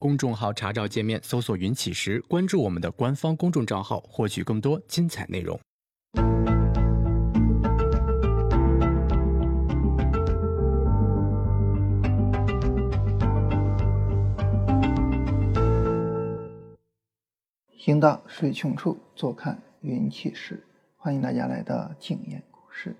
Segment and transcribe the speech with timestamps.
[0.00, 5.60] 公众号查找界面搜索“云起时”，关注我们的官方公众账号，获取更多精彩内容。
[17.76, 20.64] 行到水穷处，坐看云起时。
[20.96, 22.96] 欢迎大家来到静言股市。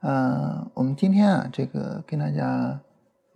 [0.00, 2.78] 嗯，我们今天啊，这个跟大家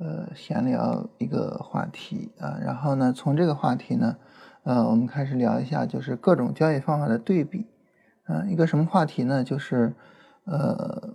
[0.03, 4.17] 呃闲聊一个话题啊，然后呢，从这个话题呢，
[4.65, 7.67] 呃，我们开始聊一下，就是各种交易方法的对比。
[8.27, 9.45] 嗯，一个什么话题呢？
[9.45, 9.95] 就是
[10.45, 11.11] 呃，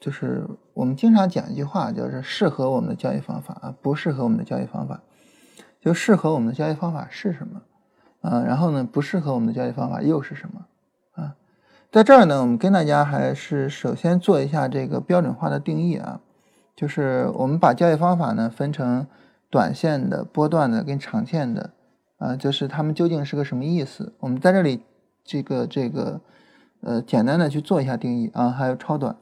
[0.00, 5.00] 就是我们经常讲一句话，就是适合我们的交易方法啊，不适合我们的交易方法。
[5.80, 7.62] 就适合我们的交易方法是什么？
[8.20, 10.66] 啊，然后呢，不适合我们的交易方法又是什么？
[11.14, 11.36] 啊，
[11.92, 16.20] 在这儿呢，我们跟大家还是首先做一下这个标准化的定义啊，
[16.78, 19.04] 就是我们把交易方法呢分成
[19.50, 21.72] 短线的、波段的跟长线的，
[22.18, 24.14] 啊，就是它们究竟是个什么意思？
[24.20, 24.84] 我们在这里
[25.24, 26.20] 这个这个
[26.82, 29.16] 呃简单的去做一下定义啊，还有超短。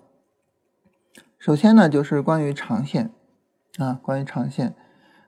[1.38, 3.10] 首先呢，就是关于长线
[3.78, 4.74] 啊，关于长线。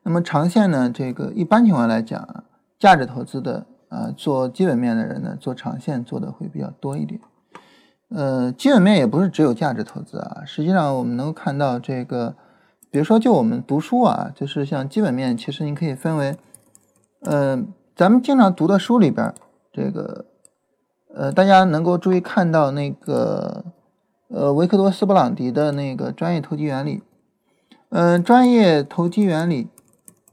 [0.03, 2.45] 那么长线呢，这个一般情况来讲。
[2.79, 7.19] 价值投资的啊，做基本面的人呢，做长线做的会比较多一点。
[8.11, 12.35] 呃，基本面也不是只有价值投资啊，实际上我们能够看到这个，
[12.91, 16.37] 比如说就我们读书啊，就是像基本面，其实你可以分为，
[17.21, 17.63] 呃，
[17.95, 19.35] 咱们经常读的书里边，
[19.73, 20.25] 这个，
[21.15, 23.65] 呃，大家能够注意看到那个，
[24.29, 27.03] 呃，维克多斯布朗迪的那个专业投机原理，
[27.91, 29.69] 嗯，专业投机原理。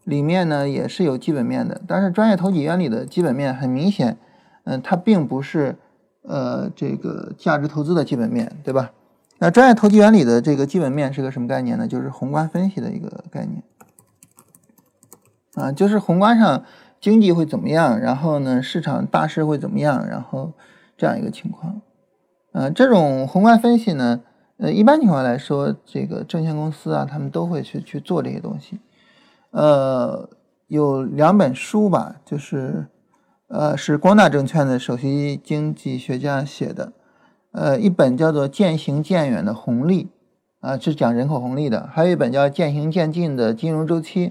[0.06, 4.20] 里面呢也是有基本面的，但是专业投机原理的基本面很明显，
[4.66, 5.80] 嗯，它并不是
[6.28, 8.92] 呃这个价值投资的基本面，对吧？
[9.38, 11.88] 那专业投机原理的这个基本面是个什么概念呢？
[11.88, 13.64] 就是宏观分析的一个概念，
[15.56, 16.64] 啊，就是宏观上
[17.02, 20.53] 经济会怎么样，然后呢市场大势会怎么样，然后
[20.98, 21.81] 这样一个情况，
[22.53, 24.22] 呃，这种宏观分析呢，
[24.57, 28.80] 呃，一般情况来说，这个证券公司啊，他们都会去去做这些东西。
[29.52, 30.30] 呃，
[30.68, 32.88] 有两本书吧，就是，
[33.47, 36.91] 呃，是光大证券的首席经济学家写的，
[37.51, 40.06] 呃，一本叫做《渐行渐远的红利》，
[40.67, 44.29] 啊，是讲人口红利的；还有一本叫《渐行渐近的金融周期》，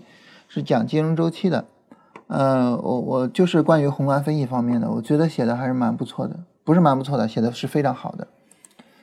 [0.49, 1.65] 是讲金融周期的。
[2.27, 8.27] 呃，我我就是关于宏观分析方面的，我觉得写的还是蛮不错的，不是蛮不错的，写的是非常好的。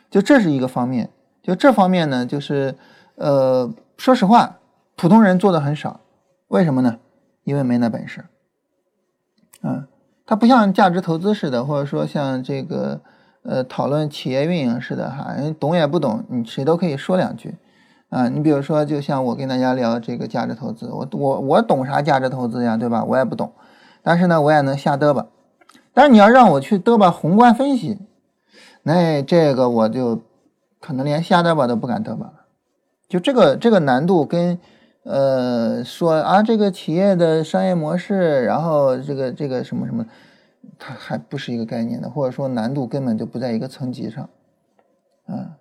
[0.10, 1.10] 就这是一个方面，
[1.42, 2.76] 就这方面呢，就是，
[3.16, 4.58] 呃，说实话，
[4.98, 6.02] 普通人做的很少。
[6.50, 7.00] 为什么呢？
[7.46, 8.26] 因为没那本事。
[9.64, 9.88] 嗯，
[10.32, 13.02] 它不像价值投资似的，或者说像这个
[13.44, 17.58] 呃讨论企业运营似的哈，人懂也不懂，你谁都可以说两句。
[18.08, 23.04] 啊，你比如说，就像我跟大家聊这个价值投资，我我我懂啥价值投资呀，对吧？
[23.04, 23.52] 我也不懂，
[24.02, 25.28] 但是呢，我也能瞎嘚吧。
[25.94, 28.00] 但是你要让我去嘚吧宏观分析，
[28.84, 30.22] 那这个我就
[30.80, 32.32] 可能连瞎嘚吧都不敢嘚吧。
[33.10, 34.58] 就这个这个难度跟。
[35.04, 40.06] 呃，说啊，这个企业的商业模式，然后这个这个什么什么，
[40.78, 44.30] 它还不是一个概念的，或者说难度根本就不在一个层级上，
[45.26, 45.58] 啊，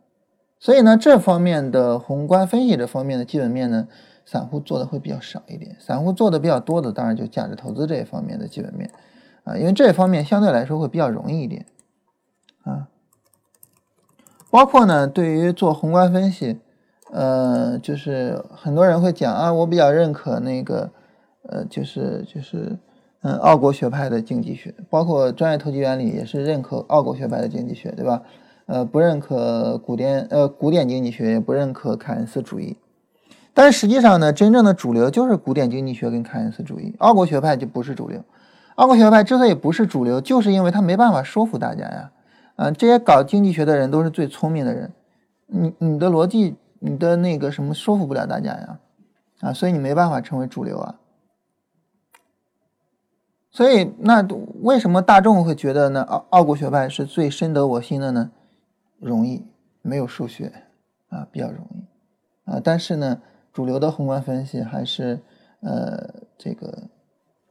[0.59, 3.89] 所以呢，这方面的宏观分析这方面的基本面呢，
[4.27, 8.91] 散户做的会比较少一点，散户做的比较多的，当然就价值投资这一方面的基本面，
[9.45, 11.65] 啊，因为这方面相对来说会比较容易一点，
[12.65, 12.89] 啊，
[14.51, 16.61] 包括呢，对于做宏观分析。
[17.13, 20.91] 呃，就是很多人会讲啊，我比较认可那个，
[21.49, 22.79] 呃，就是就是，
[23.23, 28.23] 嗯，奥国学派的经济学，包括专业投机原理也是认可奥国学派的经济学，对吧？
[28.67, 32.77] 呃，不认可古典，呃，古典经济学也不认可凯恩斯主义。
[33.53, 38.23] 但是实际上呢，真正的主流就是古典经济学跟凯恩斯主义，奥国学派就不是主流。
[38.77, 42.13] 奥国学派之所以不是主流，就是因为他没办法说服大家呀。
[42.55, 44.93] 啊，这些搞经济学的人都是最聪明的人，
[45.49, 46.55] 你你的逻辑。
[46.81, 48.81] 你的那个什么说服不了大家呀，
[49.41, 50.99] 啊，所以你没办法成为主流啊。
[53.53, 54.23] 所以那
[54.63, 56.03] 为什么大众会觉得呢？
[56.03, 58.31] 奥奥古学派是最深得我心的呢？
[58.99, 59.45] 容易，
[59.83, 60.53] 没有数学
[61.09, 62.61] 啊，比较容易啊。
[62.63, 63.21] 但是呢，
[63.53, 65.21] 主流的宏观分析还是
[65.61, 66.85] 呃这个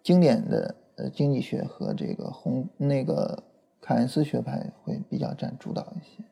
[0.02, 3.44] 经典的呃经济学和这个宏那个
[3.82, 6.24] 凯恩斯学派会比较占主导一些。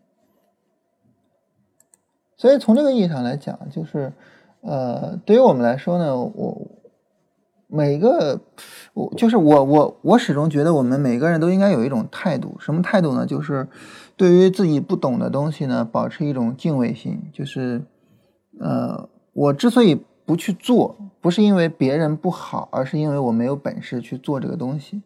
[2.37, 4.13] 所以从这个意义上来讲，就是，
[4.61, 6.67] 呃，对于我们来说呢，我
[7.67, 8.39] 每个
[8.93, 13.25] 我就是我我我始终觉得我们每个人都应该有一种态度，什么态度呢？
[13.25, 13.67] 就是
[14.15, 17.23] 对于自己不懂的东西呢，保持一种敬畏心。
[17.33, 17.81] 就是，
[18.59, 25.01] 呃，我之所以不去做，不是因为别人不好，而是因为我没有本事去做这个东西。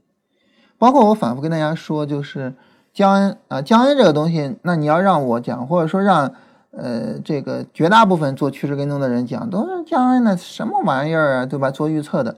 [0.78, 2.54] 包括我反复跟大家说，就是
[2.94, 6.34] 江恩啊，江恩这个东西，那你要让我讲，或者说让
[6.72, 11.70] 呃这个绝大部分做趋势跟踪的人讲，都是江恩那什么玩意儿啊，对吧？
[11.70, 12.38] 做预测的。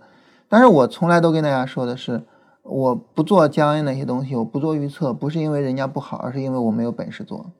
[0.49, 2.23] 但是我从来都跟大家说的是，
[2.61, 7.51] 我不做江恩那些东西，我不做预测，不是因为人家不好，而是因为我没有本事做。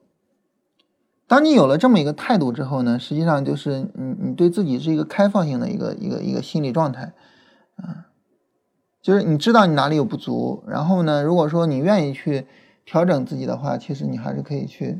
[1.25, 7.13] 当你有了这么一个态度之后呢，实际上就是你你对自己是一个开放性的一个一个一个心理状态，
[7.77, 8.11] 啊，
[9.01, 12.45] 就是你知道你哪里有不足，然后呢，如果说你愿意去
[12.85, 14.99] 调整自己的话，其实你还是可以去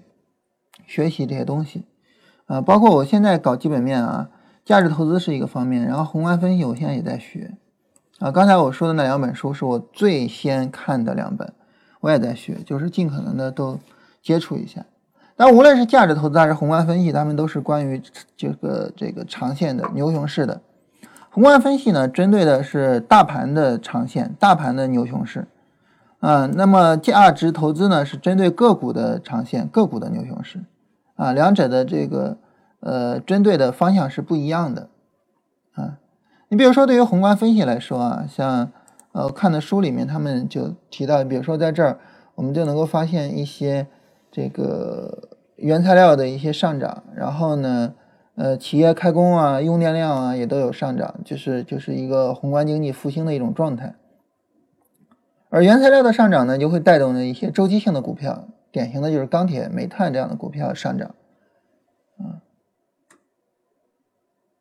[0.85, 1.85] 学习这些东西，
[2.45, 4.29] 啊，包括我现在搞基本面啊，
[4.65, 7.51] 价值投资是一个方面，然后宏观分析我现在也在学，
[8.19, 11.53] 啊，刚才我说的那两本书是我最先看的两本，
[12.01, 13.79] 我也在学，就是尽可能的都
[14.21, 14.85] 接触一下。
[15.35, 18.01] 但无论是价值投资还是宏观分析，他们都是关于
[18.37, 20.61] 这个这个长线的牛熊市的。
[21.31, 25.47] 宏观分析呢，针对的是大盘的长线、大盘的牛熊市，
[26.23, 30.63] 啊，那么价值投资呢，是针对个股的长线、个股的牛熊市，
[31.15, 32.37] 啊，两者的这个
[32.79, 34.87] 呃针对的方向是不一样的，
[35.73, 35.99] 啊，
[36.47, 38.71] 你比如说对于宏观分析来说啊，像
[39.11, 41.99] 呃看的书里面他们就提到，比如说在这儿
[42.35, 43.85] 我们就能够发现一些。
[44.35, 47.93] 这个原材料的一些上涨，然后呢，
[48.33, 53.93] 呃，企业开工啊，用电量啊也都有上涨，就是就是一个宏观经济复兴的一种状态。
[55.53, 61.13] 而原材料的上涨呢，就会带动的一些周期性的股票，典型的就是钢铁、煤炭这样的股票上涨。
[62.17, 62.41] 啊，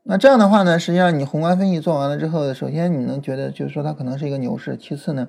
[0.03, 5.29] 那这样的话呢，实际上你宏观分析做完了之后，首先你能觉得就是说它可能是一个牛市，其次呢，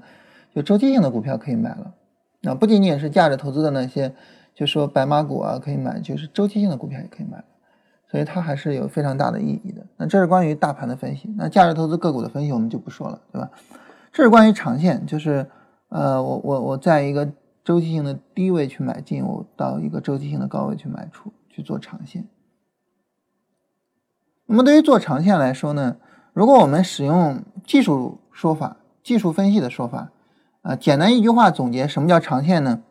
[0.54, 1.94] 就周期性的股票可以买了。
[2.42, 4.13] 那不仅仅是价值投资的那些，
[4.54, 7.42] 就说白马股啊可以买，就是周期性的股票也可以买，
[8.12, 9.81] 所以它还是有非常大的意义的。
[9.95, 13.50] 那这是关于大盘的分析，那价值投资个股的分析我们就不说了，对吧？
[14.13, 15.50] 这是关于长线，就是
[15.89, 17.30] 呃，我我我在一个
[17.65, 22.25] 周期性的低位去买进，我到一个周期性的高位去卖出，去做长线。
[24.45, 25.98] 那么对于做长线来说呢，
[26.31, 30.12] 如果我们使用技术说法、技术分析的说法。
[30.62, 32.83] 啊，简单一句话总结，什么叫长线呢？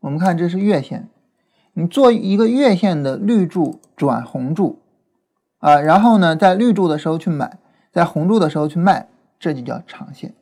[0.00, 1.10] 我们看，这是月线，
[1.74, 4.78] 你做一个月线的绿柱转红柱，
[5.58, 7.58] 啊，然后呢，在绿柱的时候去买，
[7.92, 9.08] 在红柱的时候去卖，
[9.44, 10.32] 这就叫长线。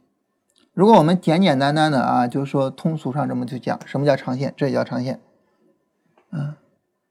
[0.75, 4.55] 如果我们简简单单的啊，就是说通俗上这么去讲，什么叫长线？
[4.57, 5.19] 这也叫长线。
[6.31, 6.55] 嗯，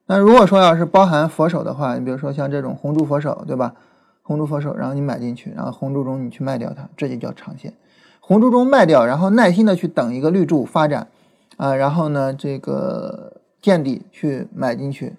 [0.05, 3.75] 那如果说要是包含佛手的话，你比如说像这种红柱佛手，对吧？
[4.21, 7.73] 红柱佛手，然后你买进去，然后红柱中你去卖掉它，这就叫长线。
[8.21, 11.09] 红柱中卖掉，然后耐心的去等一个绿柱发展，
[11.57, 15.17] 啊，然后呢，这个见底去买进去，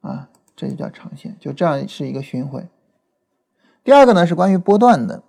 [0.00, 2.66] 啊，这就叫长线，就这样是一个循环。
[3.84, 5.22] 第二个呢是关于波段的，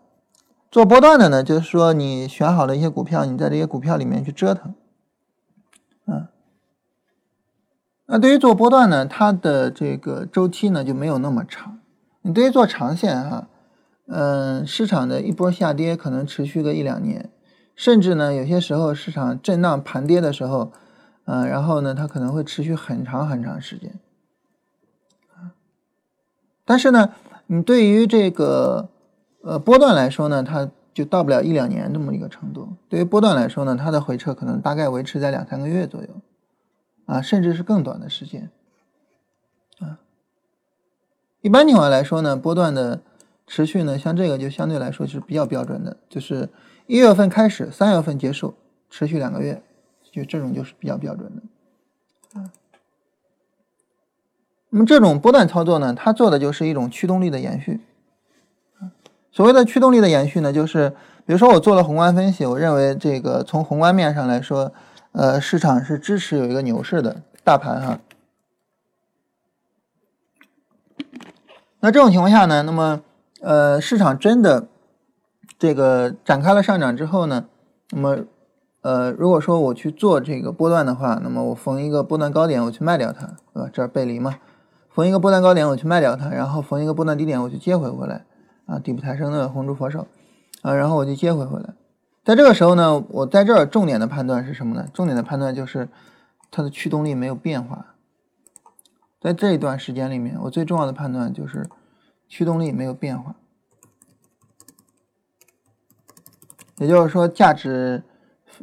[0.70, 4.76] 做波段的呢，就是说你选好了一些股票，你在这些股票里面去折腾，
[6.06, 6.30] 啊，
[8.06, 11.80] 那对于做波段呢，它的这个周期呢就没有那么长，
[12.22, 13.48] 你对于做长线哈。
[14.10, 17.30] 嗯，市场的一波下跌可能持续个一两年，
[17.76, 20.72] 甚至呢，有些时候市场震荡盘跌的时候，
[21.26, 24.00] 嗯，然后呢，它可能会持续很长很长时间。
[26.64, 27.14] 但是呢，
[27.48, 28.88] 你对于这个
[29.42, 32.70] 呃波段来说呢，它就到不了一两年这么一个程度。
[32.90, 36.10] 对于波段来说呢，它的回撤可能大概维持在两三个月左右，
[37.06, 38.50] 啊，甚至是更短的时间。
[39.80, 40.00] 啊，
[41.42, 43.02] 一般情况来说呢，波段的。
[43.50, 46.50] 持续呢，像这个就相对来说是比较标准的，就是
[46.86, 48.54] 一月份开始，三月份结束，
[48.90, 49.64] 持续两个月，
[50.12, 51.42] 就这种就是比较标准的。
[54.70, 57.80] 那么这种波段操作呢，它做的就是一种驱动力的延续。
[59.38, 60.90] 所谓的驱动力的延续呢，就是
[61.24, 64.74] 比如说我做了宏观分析，我认为这个从宏观面上来说，
[65.12, 68.00] 呃，市场是支持有一个牛市的大盘哈。
[71.82, 73.02] 那这种情况下呢，那么
[73.40, 74.70] 呃，市场真的
[75.60, 77.46] 这个展开了上涨之后呢，
[77.92, 78.18] 那么
[78.82, 83.70] 呃，如果说我去做这个波段的话，那么我逢一个波段高点我去卖掉它，对吧？
[83.72, 84.38] 这儿背离嘛，
[84.90, 88.26] 逢一个波段高点我去卖掉它，然后逢一个波段低点我去接回回来，
[88.68, 90.06] 啊，底部抬升的红柱佛手，
[90.62, 91.74] 啊，然后我就接回回来。
[92.24, 94.88] 在这个时候呢，我在这儿重点的判断是什么呢？
[94.94, 95.90] 重点的判断就是
[96.52, 97.96] 它的驱动力没有变化。
[99.20, 101.68] 在这一段时间里面，我最重要的判断就是。
[102.30, 103.38] 驱动力没有变化，
[106.76, 108.04] 也就是说，价值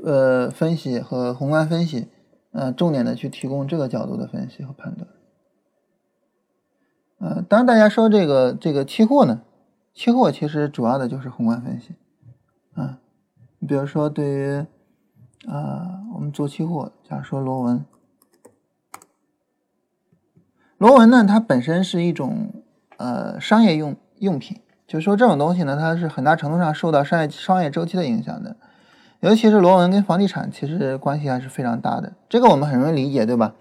[0.04, 2.08] 呃分析和宏观分析，
[2.52, 5.08] 呃，重点的去提供这个角度的分析和判断。
[7.20, 9.40] 呃，当然大家说这个这个期货呢，
[9.94, 11.94] 期货其实主要的就是宏观分析，
[12.74, 12.98] 啊，
[13.60, 14.66] 你比如说对于
[15.46, 17.84] 啊我们做期货，假如说螺纹，
[20.78, 22.64] 螺纹呢它本身是一种
[22.96, 28.56] 呃商业用用品，就是说这种东西呢它是很大程度上受到商业商业周期的影响的。
[29.20, 33.54] 尤其是螺纹跟房地产其实关系还是非常大的，这个我们很容易理解，对吧？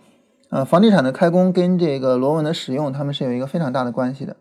[0.50, 4.36] 呃，房地产的开工跟这个螺纹的使用，他们是有一个非常大的关系的。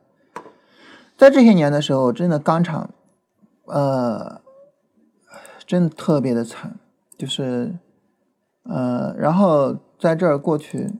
[1.22, 2.90] 在这些年的时候，真的钢厂，
[3.66, 4.40] 呃，
[5.64, 6.80] 真的特别的惨，
[7.16, 7.78] 就是，
[8.64, 10.98] 呃，然后在这儿过去，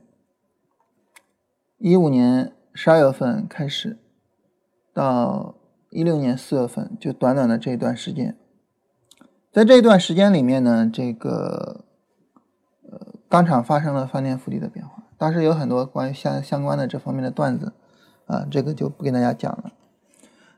[1.77, 3.97] 一五年十二月份开始，
[4.93, 5.55] 到
[5.89, 8.37] 一六年四月份，就短短的这一段时间。
[9.51, 11.83] 在这一段时间里面呢，这个
[12.89, 15.03] 呃钢厂发生了翻天覆地的变化。
[15.17, 17.73] 当时有很多关于相相关的这方面的段子，
[18.27, 19.73] 啊，这个就不跟大家讲了。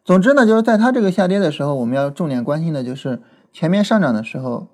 [0.06, 3.22] 总之呢，就是在它这个下跌的时候，我们要重点关心的就是
[3.52, 4.68] 前面上涨的时候，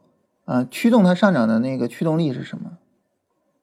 [0.43, 2.77] 啊，驱动它上涨的那个驱动力是什么？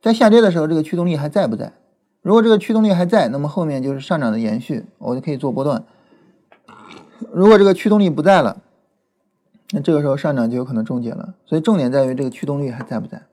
[0.00, 1.74] 在下跌的时候，这个驱动力还在不在？
[2.22, 5.84] 如果这个驱动力还在，那么后面就是上涨的延续，我就可以做波段。
[7.32, 8.62] 如果这个驱动力不在了，
[9.72, 13.24] 那这个时候上涨就有可能终结了，所以重点在于这个驱动力还在不在，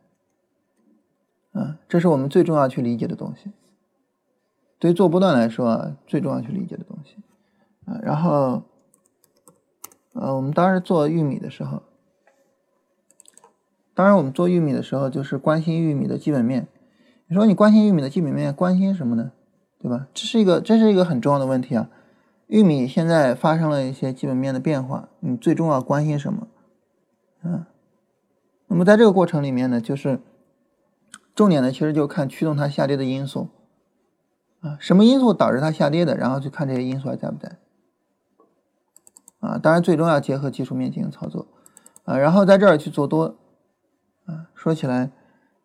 [1.54, 3.52] 啊，这是我们最重要去理解的东西。
[4.78, 7.16] 对于做波段来说啊，最重要去理解的东西，
[7.86, 8.64] 啊，然后，
[10.14, 11.84] 呃，我们当时做玉米的时候，
[13.94, 16.68] 当然我们做玉米的时候就是关心玉米的基本面。
[17.28, 19.32] 你说你关心玉米的基本面，关心什么呢？
[19.80, 20.08] 对吧？
[20.14, 21.90] 这是一个这是一个很重要的问题啊。
[22.48, 26.48] 玉米现在发生了一些基本面的变化，你最终要关心什么？
[27.44, 27.66] 嗯，
[28.68, 30.20] 那么在这个过程里面呢，就是
[31.36, 33.50] 重点呢其实就看驱动它下跌的因素
[34.62, 37.58] 啊，什么因素导致它下跌的，然后去看这些因素还在不在
[39.46, 39.58] 啊？
[39.58, 41.48] 当然，最终要结合技术面进行操作
[42.04, 43.36] 啊，然后在这儿去做多
[44.26, 44.50] 啊。
[44.54, 45.12] 说起来，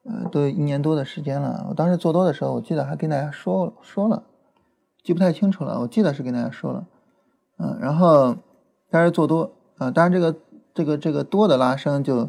[0.04, 4.24] 呃，都一年多的时间了，我当时做多的时候，我记得还跟大家说说了。
[5.02, 6.86] 记不太清楚了，我记得是跟大家说了，
[7.58, 8.36] 嗯，然后
[8.90, 10.36] 但是做多啊，当然这个
[10.74, 12.28] 这个这个多的拉升就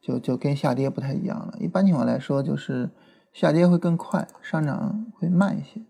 [0.00, 1.54] 就就跟下跌不太一样了。
[1.58, 2.90] 一般情况来说，就是
[3.32, 5.80] 下跌会更快，上涨会慢一些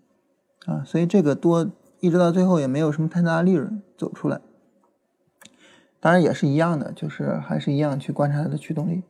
[0.65, 1.71] 啊，所以这个多
[2.01, 4.41] 一直到最后也没有什么太大的利润走出来。
[6.05, 9.03] 当然也是一样的，就是还是一样去观察它的驱动力。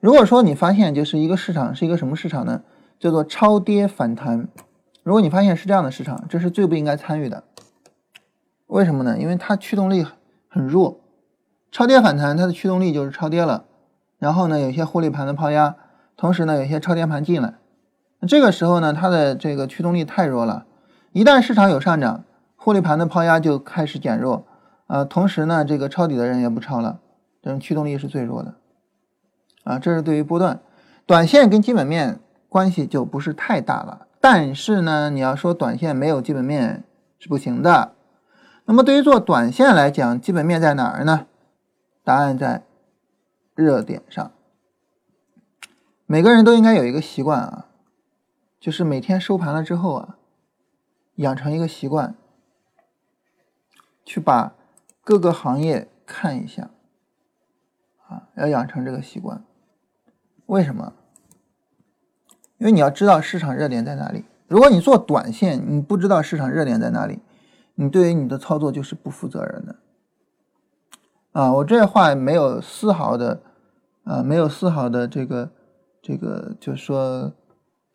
[0.00, 2.60] 如果说你发现就是一个市场是一个什么市场呢？
[2.98, 4.46] 叫做超跌反弹。
[5.02, 7.44] 如果你发现是这样的市场，这是最不应该参与的。
[8.66, 9.18] 为什么呢？
[9.18, 10.04] 因为它驱动力
[10.46, 11.00] 很弱，
[11.72, 13.64] 超跌反弹它的驱动力就是超跌了，
[14.18, 15.74] 然后呢有些获利盘的抛压，
[16.18, 17.54] 同时呢有些超跌盘进来，
[18.28, 20.66] 这个时候呢它的这个驱动力太弱了。
[21.12, 22.24] 一旦市场有上涨，
[22.56, 24.44] 获利盘的抛压就开始减弱，
[24.90, 26.98] 啊，同时呢这个抄底的人也不抄了，
[27.40, 28.56] 这种驱动力是最弱的。
[29.62, 30.60] 啊，这是对于波段，
[31.06, 32.18] 短线跟基本面
[32.48, 34.08] 关系就不是太大了。
[34.20, 36.82] 但是呢，你要说短线没有基本面
[37.20, 37.92] 是不行的。
[38.64, 41.28] 那么对于做短线来讲，基本面在哪儿呢？
[42.02, 42.64] 答案在
[43.54, 44.32] 热点上。
[46.06, 47.66] 每个人都应该有一个习惯啊，
[48.58, 50.16] 就是每天收盘了之后啊，
[51.14, 52.16] 养成一个习惯，
[54.04, 54.54] 去把
[55.10, 56.70] 各个行业看一下
[58.06, 59.42] 啊，要养成这个习惯。
[60.46, 60.92] 为什么？
[62.58, 64.24] 因为你要知道市场热点在哪里。
[64.46, 67.18] 如果你做短线，你不知道市场热点在哪里，
[67.74, 69.76] 你对于你的操作就是不负责任的。
[71.32, 73.42] 啊，我这话没有丝毫的，
[74.04, 75.50] 啊，没有丝毫的这个
[76.00, 77.32] 这个，就是说，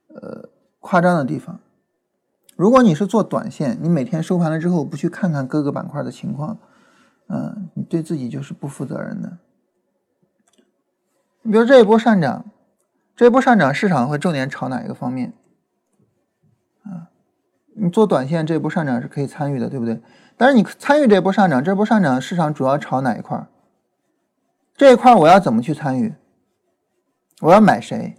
[0.09, 0.49] 呃，
[0.81, 1.61] 夸张的地方。
[2.57, 6.57] 如果你是做短线，你每天收盘了之后不去看看各个板块的情况，
[7.27, 9.37] 嗯，你对自己就是不负责任的。
[11.41, 12.45] 你比如这一波上涨。
[13.17, 15.31] 这一波上涨，市场会重点炒哪一个方面？
[16.83, 17.07] 啊，
[17.73, 20.01] 你做短线，这一波上涨是可以参与的，对不对？
[20.35, 23.47] 但是你参与这波上涨，这波上涨市场主要炒哪一块？
[24.75, 26.13] 这一块我要怎么去参与？
[27.39, 28.17] 我要买谁？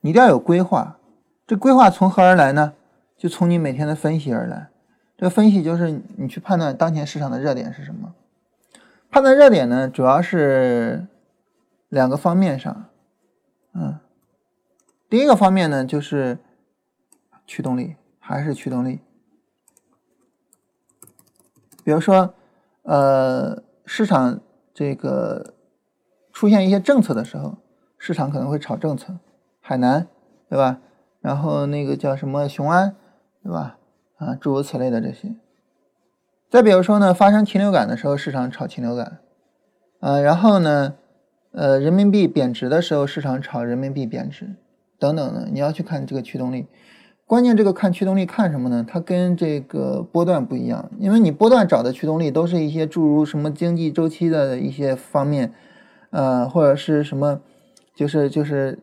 [0.00, 0.98] 你一定要有规划。
[1.46, 2.72] 这规划从何而来呢？
[3.18, 4.70] 就从你每天的分析而来。
[5.22, 8.12] 这分析就是你去判断当前市场的热点是什么。
[9.08, 11.06] 判断热点呢，主要是
[11.88, 12.86] 两个方面上。
[13.72, 14.00] 嗯，
[15.08, 16.38] 第一个方面呢，就是
[17.46, 18.98] 驱动力，还是驱动力。
[21.84, 22.34] 比如说，
[22.82, 24.40] 呃，市场
[24.74, 25.54] 这个
[26.32, 27.58] 出现一些政策的时候，
[27.96, 29.20] 市场可能会炒政策，
[29.60, 30.08] 海南，
[30.48, 30.80] 对吧？
[31.20, 32.96] 然后那个叫什么雄安，
[33.44, 33.78] 对吧？
[34.22, 35.34] 啊，诸如此类的这些。
[36.48, 39.18] 再比如说呢，发生禽流感的时候，市场炒禽流感，
[40.00, 40.94] 呃，然后呢，
[41.50, 44.54] 呃，人民币贬值的时候，市场炒人民币贬值，
[44.98, 46.66] 等等的，你要去看这个驱动力。
[47.26, 48.84] 关键这个看驱动力看什么呢？
[48.86, 55.54] 它跟这个波段不一样，因为你波段找的驱动力都是一些诸如什么经济周期的一些方面，
[56.10, 57.40] 呃，或者是什么，
[57.94, 58.78] 就是就是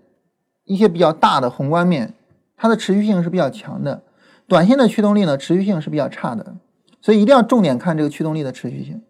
[0.65, 2.13] 一些比较大的宏观面，
[2.57, 4.01] 它的持续性是比较强的。
[4.49, 6.57] 短线的驱动力呢，持续性是比较差的。
[6.99, 9.01] 所以一定要重点看这个驱动力的持续性。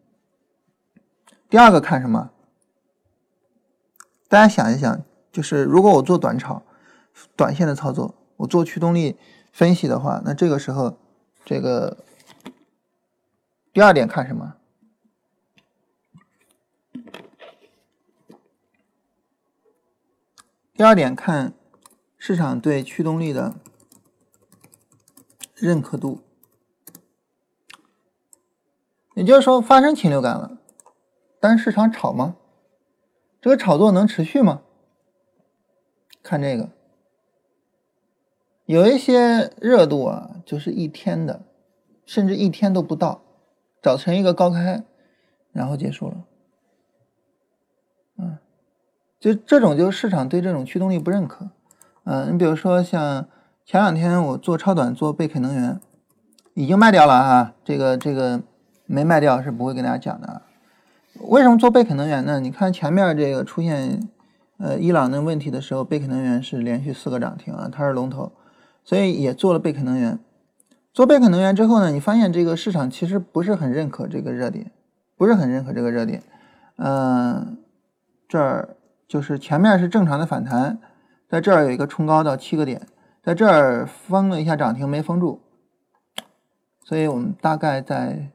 [1.49, 2.29] 第二个看什么？
[4.27, 6.61] 大家想一想，就是如果我做短炒、
[7.35, 9.17] 短线的操作，我做驱动力
[9.51, 10.99] 分析的话，那这个时候，
[11.43, 11.97] 这个
[13.73, 14.53] 第二点看什么？
[20.75, 21.53] 第二点看
[22.19, 23.55] 市场对驱动力的
[25.65, 26.21] 认可度。
[29.15, 30.57] 也就是说，发生禽流感了，
[31.39, 32.37] 但是市场炒吗？
[33.41, 34.61] 这个炒作能持续吗？
[36.21, 36.69] 看这个，
[38.65, 41.41] 有一些热度啊，就是一天的，
[42.05, 43.21] 甚至一天都不到，
[43.81, 44.83] 早晨一个高开，
[45.51, 46.25] 然后结束了。
[48.17, 48.37] 嗯，
[49.19, 51.49] 就这种，就是市场对这种驱动力不认可。
[52.03, 53.27] 嗯，你比如说像
[53.69, 55.79] 前两天我做超短做贝肯能源，
[56.55, 58.41] 已经卖掉了哈，这个这个。
[58.87, 60.41] 没卖掉是不会跟大家讲的。
[61.27, 62.39] 为什么做贝肯能源呢？
[62.39, 64.09] 你看前面这个出现
[64.57, 68.31] 呃伊朗的问题的时候，贝肯能源是连续四个涨停啊，它是龙头，
[68.83, 70.17] 所以也做了贝肯能源。
[70.91, 74.71] 做贝肯能源之后呢，你发现这个市场其实不是很认可这个热点，
[75.15, 76.23] 不是很认可这个热点。
[76.77, 77.59] 嗯，
[78.27, 78.75] 这儿
[79.07, 80.79] 就是前面是正常的反弹，
[81.29, 82.81] 在这儿有一个冲高到七个点，
[83.29, 85.39] 在这儿封了一下涨停没封住，
[86.83, 88.31] 所以我们大概在。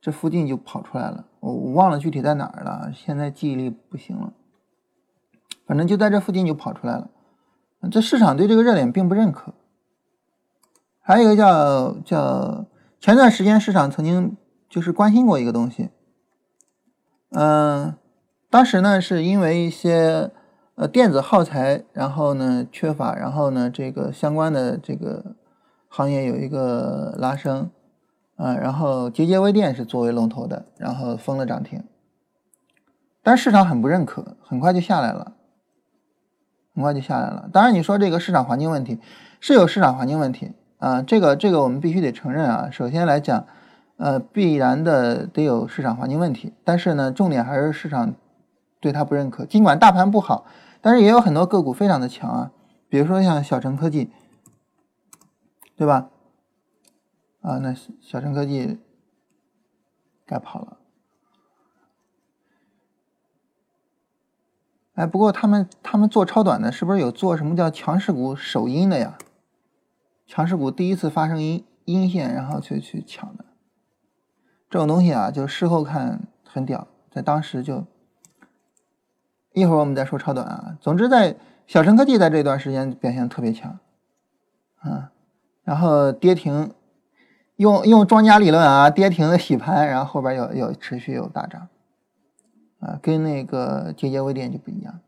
[0.00, 4.32] 这附近就跑出来了，我我忘了具体在哪儿了，现在记忆力不行了。
[5.64, 7.08] 反正就在这附近就跑出来了。
[7.88, 9.54] 这市场对这个热点并不认可。
[11.00, 12.66] 还有一个叫叫
[12.98, 14.36] 前段时间市场曾经
[14.68, 15.90] 就是关心过一个东西，
[17.30, 17.96] 嗯，
[18.50, 20.32] 当时呢是因为一些
[20.76, 25.34] 呃电子耗材，然后呢缺乏，然后呢这个相关的这个
[25.88, 27.70] 行业有一个拉升。
[28.36, 31.82] 啊，然后节节微电是作为龙头的，然后封了涨停，
[33.22, 35.32] 但市场很不认可，很快就下来了，
[36.74, 37.48] 很快就下来了。
[37.50, 39.00] 当然，你说这个市场环境问题
[39.40, 42.68] 是有市场环境问题啊，这个这个我们必须得承认啊。
[42.70, 43.46] 首先来讲，
[43.96, 48.12] 呃，必然的得有市场环境问题，但是呢，重点还是市场
[48.80, 49.46] 对它不认可。
[49.46, 50.44] 尽管大盘不好，
[50.86, 52.52] 但是也有很多个股非常的强啊，
[52.88, 54.12] 比如说像小程科技，
[55.74, 56.10] 对吧？
[57.40, 58.78] 啊，那小陈科技
[60.24, 60.78] 该跑了。
[64.94, 69.18] 哎，不过他们他们做超短的，是不是有做什么叫强势股首阴的呀？
[70.24, 73.44] 强势股第一次发生阴阴线，然后去去抢的，
[74.70, 77.84] 这种东西啊，就事后看很屌，在当时就
[79.56, 80.76] 一会儿我们再说超短啊。
[80.80, 83.78] 总之，在小陈科技在这段时间表现特别强，
[84.78, 85.10] 啊，
[85.64, 86.72] 然后跌停。
[87.56, 91.68] 用用庄家理论啊，跌停的洗盘，然后后边有有持续有大涨，
[92.80, 95.00] 啊，跟那个节节微电就不一样。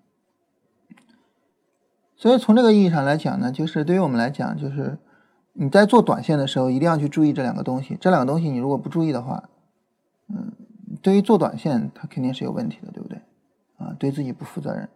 [2.16, 4.96] 所以从这个意义上来讲呢，就是对于我们来讲，就是
[5.52, 7.98] 你在做短线的时候，一定要去注意这两个东西。
[8.00, 9.50] 这两个东西你如果不注意的话，
[10.30, 10.50] 嗯，
[11.02, 13.20] 对于做短线它肯定是有问题的，对不对？
[13.78, 14.88] 啊，对自己不负责任。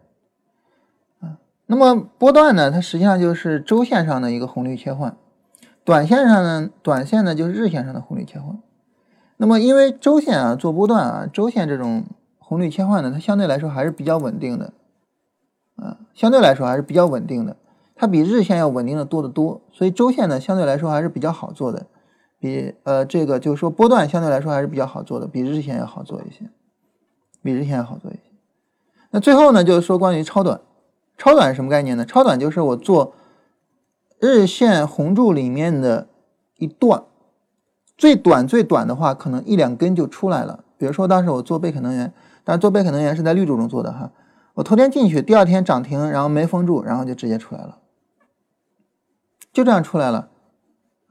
[1.19, 5.17] 啊，那么波段呢，它实际上就是周线上的一个红绿切换。
[5.83, 8.57] 短线上呢，短线呢就是日线上的红绿切换。
[9.37, 12.05] 那么因为周线啊做波段啊，周线这种
[12.37, 14.71] 红绿切换呢，它相对来说还是比较稳定的，
[15.75, 17.57] 啊，相对来说还是比较稳定的，
[17.95, 19.61] 它比日线要稳定的多得多。
[19.71, 21.87] 所以周线呢相对来说还是比较好做的，
[22.39, 26.49] 比呃这个就是说波段相对来说还是比较好做的，比日线要好做一些，
[27.41, 28.21] 比日线要好做一些。
[29.13, 30.59] 那最后呢就是说关于超短，
[31.17, 32.05] 超短是什么概念呢？
[32.05, 33.13] 超短就是我做。
[34.19, 36.07] 日线红柱里面的
[36.55, 37.03] 一段，
[37.97, 40.63] 最短最短的话，可能一两根就出来了。
[40.77, 42.13] 比如说当时我做贝肯能源，
[42.45, 44.11] 但是做贝肯能源是在绿柱中做的哈，
[44.53, 47.79] 我头天进去，第二天涨停，然后没封住，然后就直接出来了，
[49.51, 50.29] 就这样出来了，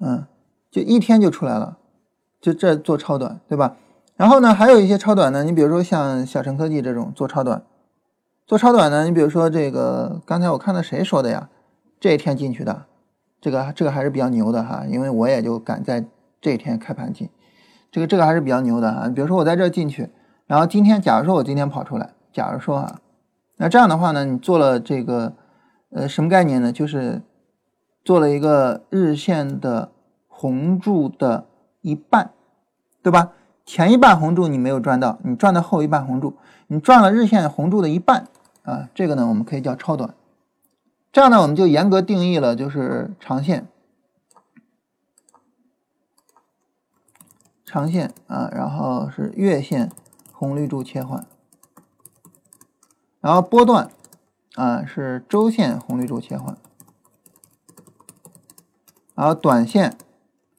[0.01, 0.25] 嗯，
[0.71, 1.77] 就一天就出来了，
[2.41, 3.77] 就这做超短，对吧？
[4.17, 7.63] 然后呢，还有一些超短呢，你比如说像小陈科技这种做超短，
[8.47, 11.49] 做超短呢，你比如说这个刚才我看到谁说的呀？
[12.01, 12.87] 这一天进去的。
[13.41, 16.05] 这个这个还是比较牛的哈，因为我也就赶在
[16.41, 17.29] 这一天开盘进，
[17.91, 19.09] 这个这个还是比较牛的啊。
[19.13, 20.11] 比如说我在这进去，
[20.47, 23.01] 然后今天假如说我今天跑出来，假如说啊，
[23.57, 25.33] 那这样的话呢，你做了这个
[25.91, 26.71] 呃什么概念呢？
[26.71, 27.23] 就是
[28.05, 29.91] 做了一个日线的
[30.29, 31.47] 红柱的
[31.81, 32.31] 一半，
[33.03, 33.33] 对吧？
[33.65, 36.37] 前一半红柱你没有赚到，你赚的后一半红柱，
[36.69, 38.29] 你赚了日线红柱的一半
[38.63, 40.15] 啊，这个呢我们可以叫超短。
[41.13, 43.69] 这样呢，我们就严格定义了，就是长线，
[47.67, 49.93] 长线啊，然后是月线
[50.33, 51.27] 红绿柱切换，
[53.21, 53.91] 然后波段
[54.55, 56.57] 啊是周线红绿柱切换，
[59.15, 59.99] 然后短线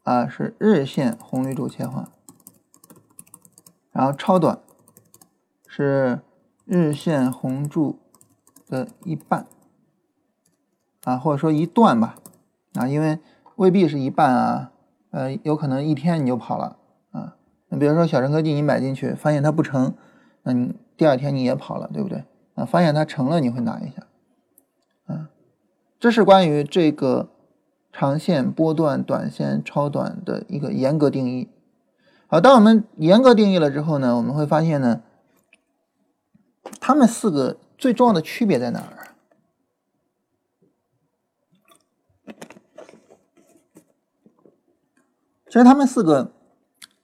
[0.03, 2.07] 啊是日线红绿柱切换，
[3.91, 4.59] 然后超短
[5.67, 6.21] 是
[6.65, 7.99] 日线红柱
[8.67, 9.45] 的一半。
[11.03, 12.15] 啊，或者说一段吧，
[12.75, 13.19] 啊，因为
[13.57, 14.71] 未必是一半啊，
[15.11, 16.77] 呃，有可能一天你就跑了
[17.11, 17.35] 啊。
[17.67, 19.93] 那比如说小陈科技，你买进去发现它不成，
[20.43, 22.23] 那你第二天你也跑了，对不对？
[22.55, 24.07] 啊，发现它成了，你会拿一下，
[25.07, 25.27] 啊，
[25.99, 27.27] 这是关于这个
[27.91, 31.49] 长线波段、短线超短的一个严格定义。
[32.27, 35.01] 好，当我们严格定义了之后呢，我们会发现呢，
[36.79, 38.99] 它们四个最重要的区别在哪儿？
[45.47, 46.33] 其实他们四个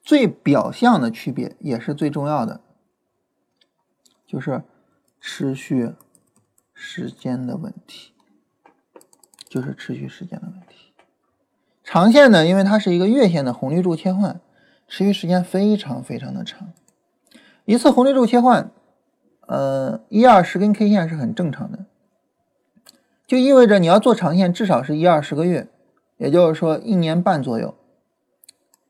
[0.02, 2.60] 最表象的区别也是最重要的，
[4.26, 4.64] 就是
[5.20, 5.94] 持续
[6.74, 8.12] 时间的问题，
[9.48, 10.92] 就是持续时间的问题。
[11.84, 14.40] 长线呢，因为它是一个月线的红绿柱切换，
[14.88, 16.72] 持续时间非常非常的长。
[17.64, 18.72] 一次红绿柱切换，
[19.50, 21.80] 呃，一二十根 K 线是很正常的，
[23.26, 25.66] 就意味着你要做长线，至少是一二十个月，
[26.18, 27.74] 也就是说一年半左右。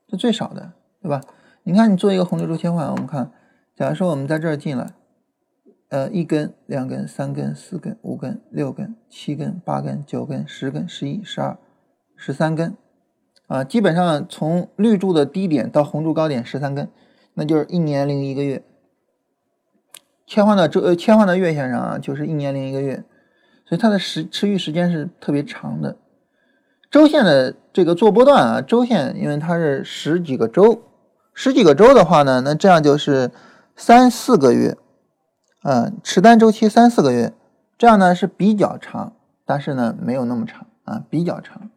[0.07, 1.19] 是最少的，对吧？
[1.63, 3.31] 你看，你做一个红绿柱切换，我们看，
[3.75, 4.93] 假如说我们在这儿进来，
[5.89, 11.57] 呃，一根、两根、三根、四根、五根、六根、七根、八根、九根、十根、十一、十二、
[12.15, 12.77] 十三根，
[13.47, 16.87] 啊，基本上从绿柱的低点到红柱高点十三根，
[17.33, 18.63] 那就是一年零一个月。
[20.31, 23.03] 切换到周呃切换到月线上啊，就是一年零一个月，
[23.65, 25.97] 所以它的时持续时间是特别长的。
[26.89, 30.83] 周线的这个做波段啊，周线因为它是十几个周，
[31.33, 33.29] 十几个周的话呢，那这样就是
[33.75, 34.77] 三四个月，
[35.63, 37.33] 嗯，持单周期三四个月，
[37.77, 39.11] 这样呢是比较长，
[39.45, 41.69] 但是呢没有那么长啊，比较长，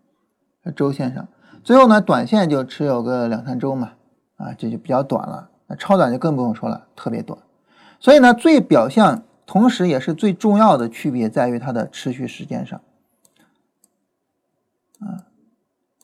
[0.76, 1.26] 周线上，
[1.64, 3.94] 最后呢短线就持有个两三周嘛，
[4.36, 7.36] 啊，这就比较短了，那超短就更不用说了，特别短，
[8.04, 12.78] 所以呢最表象，同时也是最重要的区别在于它的持续时间上。
[15.00, 15.24] 啊，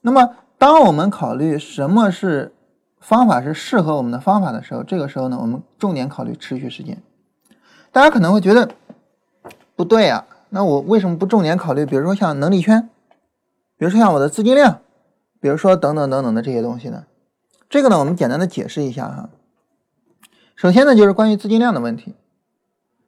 [0.01, 2.55] 那么当我们考虑什么是
[3.01, 7.03] 方法是适合我们的方法的时候，这个时候呢，我们重点考虑持续时间。
[7.93, 8.71] 大家可能会觉得
[9.77, 12.89] 不对呀，那我为什么不重点考虑，比如说像能力圈，
[13.77, 14.81] 比如说像我的资金量，
[15.39, 17.05] 比如说等等等等的这些东西呢？
[17.69, 19.29] 这个呢，我们简单的解释一下哈。
[20.61, 22.15] 首先呢，就是关于资金量的问题。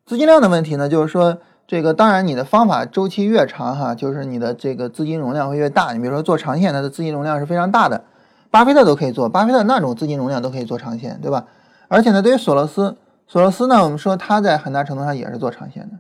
[0.07, 1.38] 资金量的问题呢，就是说。
[1.65, 5.93] 这个当然，你的方法周期越长，哈，就是你的这个资金容量会越大。
[5.93, 8.05] 你比如说做长线，它的资金容量是非常大的，
[8.51, 11.47] 巴菲特都可以做，巴菲特那种资金容量都可以做长线，对吧？
[11.88, 15.99] 而且呢，对于索罗斯，索罗斯呢，我们说他在很大程度上也是做长线的。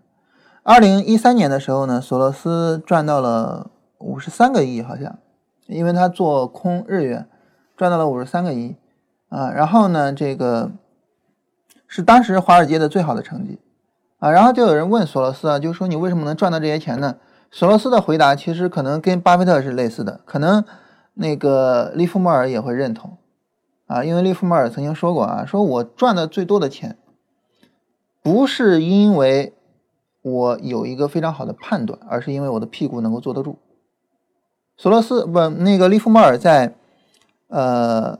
[0.62, 5.16] 二零一三年的时候呢，索罗斯赚到了五十三个亿，好像，
[5.68, 7.26] 因为他做空日元，
[7.76, 8.76] 赚到了五十三个亿
[9.30, 9.50] 啊。
[9.50, 10.70] 然后呢，这个
[11.94, 13.58] 是当时华尔街的最好的成绩。
[14.18, 17.16] 啊，然后就有人问索罗斯啊，就说你为什么能赚到这些钱呢？
[17.50, 20.64] 索罗斯的回答其实可能跟巴菲特是类似的，可能
[21.12, 23.18] 那个利弗莫尔也会认同
[23.86, 26.96] 啊，因为利弗莫尔曾经说过啊，说我赚的最多的钱，
[28.22, 29.52] 不是因为
[30.22, 33.58] 我有一个非常好的判断，而是因为我的屁股能够坐得住。
[34.78, 36.74] 索罗斯不，那个利弗莫尔在
[37.48, 38.18] 呃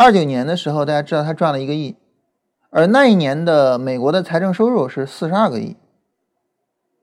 [0.00, 1.94] 二九年的时候，大家知道他赚了一个亿。
[2.70, 5.76] 而那一年的美国的财政收入是四十二个亿，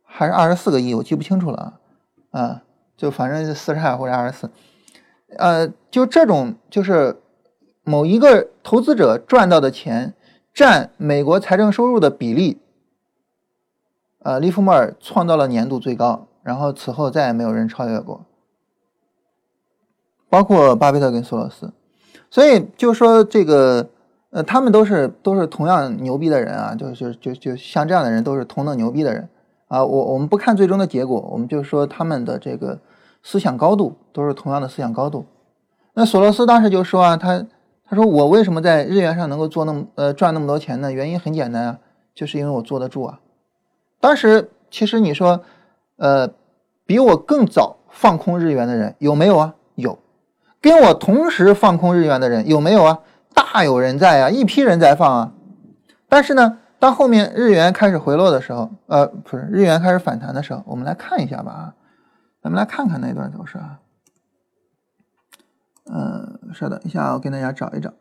[0.04, 0.96] 还是二十四个亿？
[0.96, 1.80] 我记不清楚了
[2.32, 2.64] 啊，啊，
[2.98, 4.50] 就反正是四十二或者二十四，
[5.38, 7.22] 呃，就这种就是
[7.84, 10.16] 某一个投资者赚到的钱
[10.52, 12.60] 占美国财政收入的比例，
[14.24, 18.26] 呃，利弗莫尔创造了年度最高，然后此后再也没有人超越过，
[20.28, 21.72] 包括巴菲特跟索罗斯，
[22.30, 23.90] 所以就说这个。
[24.30, 29.30] 呃，他们都是都是同样牛逼的人啊，就就就就像这样的人都是同等牛逼的人
[29.70, 32.78] 啊，我我们不看最终的结果，我们就说他们的这个
[33.24, 35.26] 思想高度都是同样的思想高度。
[35.94, 37.46] 那索罗斯当时就说啊，他
[37.90, 40.92] 他说我为什么在日元上能够做那么呃赚那么多钱呢？
[40.92, 41.80] 原因很简单啊，
[42.14, 43.22] 就是因为我坐得住啊。
[44.02, 45.42] 当时其实你说，
[45.96, 46.30] 呃，
[46.86, 49.56] 比我更早放空日元的人有没有啊？
[50.62, 53.00] 跟我同时放空日元的人有没有啊？
[53.34, 55.34] 大有人在啊，一批人在放啊。
[56.10, 61.74] 但是呢，当后面日元开始回落的时候，呃，不是日元开始反弹的时候，我们来看一下吧啊，
[62.42, 63.80] 咱们来看看那段走势啊。
[65.86, 67.94] 嗯，稍等一下，我给大家找一找。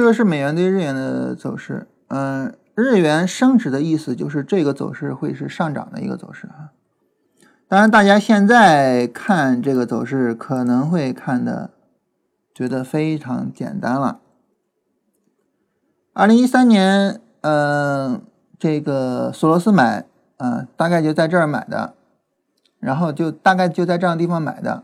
[0.00, 6.72] 这个是美元对日元的走势，嗯，日元升值的意思就是这个走势会是上涨的一个走势啊。
[7.68, 11.72] 当然，大家现在看这个走势可能会看的
[12.54, 14.20] 觉得非常简单了。
[16.14, 18.22] 二零一三年，嗯，
[18.58, 20.06] 这个索罗斯买，
[20.38, 21.92] 嗯，大概就在这儿买的，
[22.78, 24.82] 然后就大概就在这样地方买的，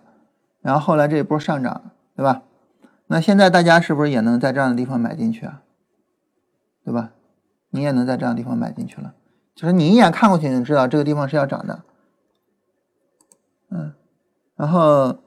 [0.60, 2.42] 然后后来这一波上涨，对吧？
[3.08, 5.62] 那现在大家是不是也能在这样的地方买进去啊？
[6.84, 7.12] 对吧？
[7.70, 9.14] 你也能在这样的地方买进去了，
[9.54, 11.82] 就是你一眼看过去，你知道这个地方是要涨的。
[13.70, 13.92] 嗯，
[14.54, 15.18] 然后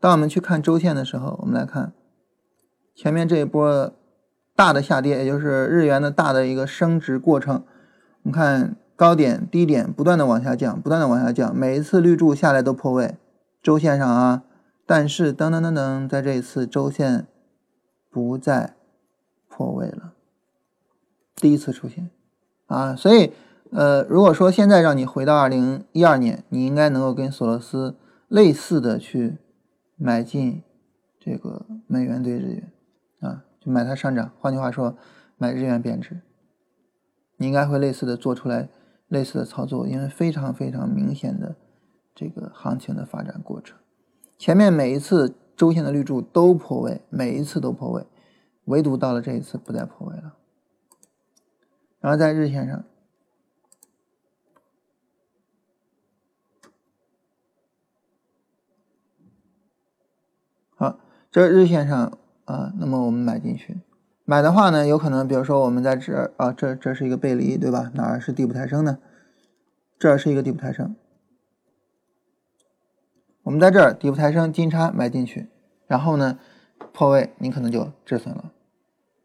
[0.00, 1.92] 当我们去看周线的时候，我们来看
[2.94, 3.92] 前面这一波
[4.54, 7.64] 大的下跌，也就是日元的大的一个升值过程。
[8.22, 13.16] 你看高点、低点不断的往下降，不断的往下降，每一次绿柱下来都破位，
[13.60, 14.44] 周线上啊。
[14.88, 17.26] 但是，噔噔噔噔，在这一次周线
[18.08, 18.74] 不再
[19.46, 20.14] 破位了，
[21.36, 22.08] 第一次出现
[22.68, 23.30] 啊，所以，
[23.70, 27.96] 呃，如果说现在让你回到二零一二年，你应该能够跟索罗斯
[28.28, 29.36] 类似的去
[29.96, 30.62] 买进
[31.20, 32.72] 这个美元兑日元
[33.20, 34.32] 啊，就买它上涨。
[34.40, 34.96] 换句话说，
[35.36, 36.22] 买日元贬值，
[37.36, 38.70] 你应该会类似的做出来
[39.08, 41.56] 类似的操作，因为非常非常明显的
[42.14, 43.76] 这个行情的发展过程。
[44.38, 48.06] 前面每一次周线的绿柱都破位，每一次都破位，
[48.66, 50.36] 唯独到了这一次不再破位了。
[51.98, 52.84] 然后在日线上，
[60.76, 61.00] 好，
[61.32, 63.80] 这日线上啊，那么我们买进去，
[64.24, 67.90] 买的话呢，有可能比如说我们在这啊，这这是一个背离，对吧？
[67.94, 69.00] 哪儿是底部抬升呢？
[69.98, 70.94] 这是一个底部抬升。
[73.48, 75.48] 我们在这儿底部抬升金叉买进去，
[75.86, 76.38] 然后呢
[76.92, 78.52] 破位，你可能就止损了。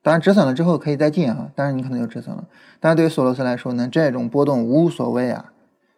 [0.02, 2.48] 当然止损了之后可以再进啊，但是你可能就止损了。
[2.80, 5.52] 但是对于索罗斯来说呢，这种波动无所谓啊，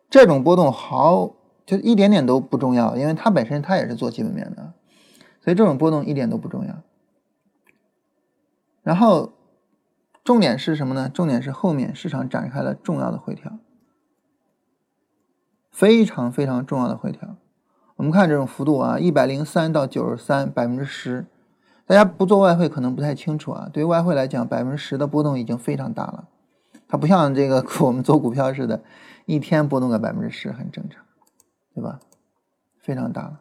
[0.09, 1.35] 这种波动好
[1.67, 4.73] 就一点点都不重要，因为它本身它也是做基本面的，
[5.43, 6.81] 所以这种波动一点都不重要。
[8.81, 9.33] 然后
[10.23, 11.07] 重点是什么呢？
[11.13, 13.59] 重点是后面市场展开了重要的回调，
[15.69, 17.35] 非常非常重要的回调。
[17.95, 21.25] 我们看这种幅度啊，一百零三到九十三，百分之十。
[21.85, 23.69] 大家不做外汇可能不太清楚啊。
[23.71, 26.27] 对于外汇来讲，百分之十的波动已经非常大了。
[26.87, 28.81] 它不像这个 我们做股票似的，
[29.25, 31.03] 一天波动个百分之十很正常，
[31.73, 31.99] 对吧？
[32.79, 33.39] 非常大了。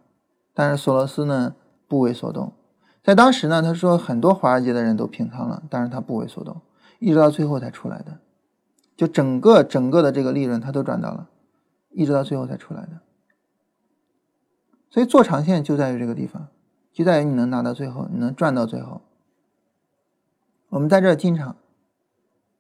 [0.55, 1.57] 但是索罗斯呢
[1.89, 2.53] 不为所动，
[3.03, 6.61] 在当时呢，他说很多华尔街的人都平仓了，但是他不为所动，
[7.01, 8.19] 一直到最后才出来的。
[8.97, 11.29] 就整个整个的这个利润他都赚到了，
[11.91, 13.01] 一直到最后才出来的。
[14.95, 16.47] 所以做长线就在于这个地方，
[16.93, 19.01] 就在于你能拿到最后，你能赚到最后。
[20.69, 21.57] 我们在这儿进场，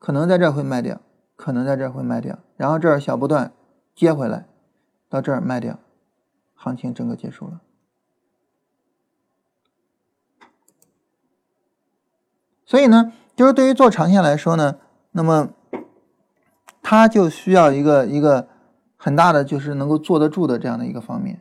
[0.01, 1.01] 可能在这儿会卖掉，
[1.37, 3.53] 可能在这儿会卖掉，然后这儿小波段
[3.95, 4.49] 接回来，
[5.09, 5.79] 到这儿卖掉，
[6.57, 7.61] 行情整个结束了。
[12.67, 14.79] 所以呢，就是对于做长线来说呢，
[15.13, 15.51] 那么
[16.83, 18.49] 它就需要一个一个
[18.97, 21.41] 很大的，就是能够坐得住的这样的一个方面。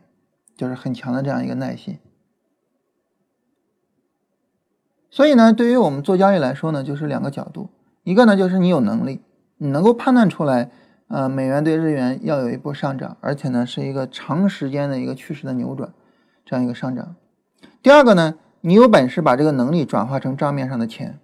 [0.56, 1.98] 就是很强的这样一个耐心，
[5.10, 7.70] 所以呢，对于我们做交易来说呢，就是两个角度，
[8.04, 9.20] 一个呢就是你有能力，
[9.58, 10.70] 你能够判断出来，
[11.08, 15.92] 呃，美元对日元要有一波上涨，而且呢是一个长时间的一个趋势的扭转，
[16.44, 17.16] 这样一个上涨。
[17.82, 21.18] 第二个呢，你有本事把这个能力转化成账面上的钱，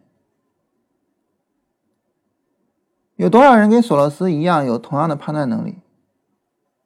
[3.17, 5.79] 有多少人跟索罗斯一样有同样的判断能力，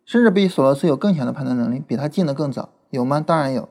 [0.05, 3.21] 甚至比索罗斯有更强的判断能力，比他进的更早，有吗？
[3.21, 3.69] 当然有。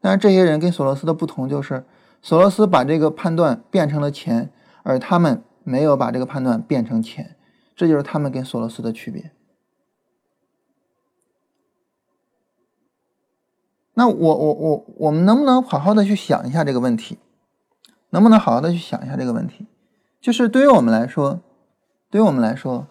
[0.00, 1.84] 但是这些人跟索罗斯的不同就是，
[2.20, 7.36] 索罗斯把这个判断变成了钱，而他们没有把这个判断变成钱，
[7.74, 9.30] 这就是他们跟索罗斯的区别。
[13.94, 17.18] 那我我我我们能不能好好的去想一下这个问题？
[18.10, 19.66] 能不能好好的去想一下这个问题？
[20.20, 21.40] 就是对于我们来说，
[22.10, 22.86] 对于我们来说，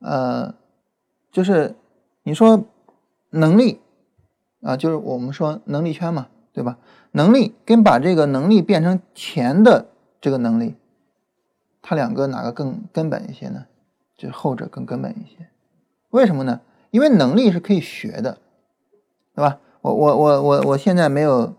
[0.00, 0.54] 呃，
[1.36, 1.74] 就是
[2.22, 2.64] 你说
[3.28, 3.82] 能力
[4.62, 6.78] 啊，就是我们说能力圈嘛，对吧？
[7.12, 10.76] 能力跟把这个能力变成钱的这个能力，
[11.82, 13.66] 它两个哪个更根本一些呢？
[14.16, 15.50] 就是后者更根本一些。
[16.08, 16.62] 为什么呢？
[16.90, 18.38] 因为能力是可以学的，
[19.34, 19.58] 对吧？
[19.82, 21.54] 我我我我我现在没有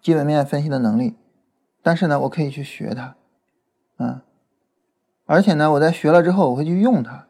[0.00, 1.14] 基本面分析的能力，
[1.82, 3.16] 但是呢，我可以去学它，
[3.98, 4.22] 嗯，
[5.26, 7.26] 而且呢，我在学了之后，我会去用它，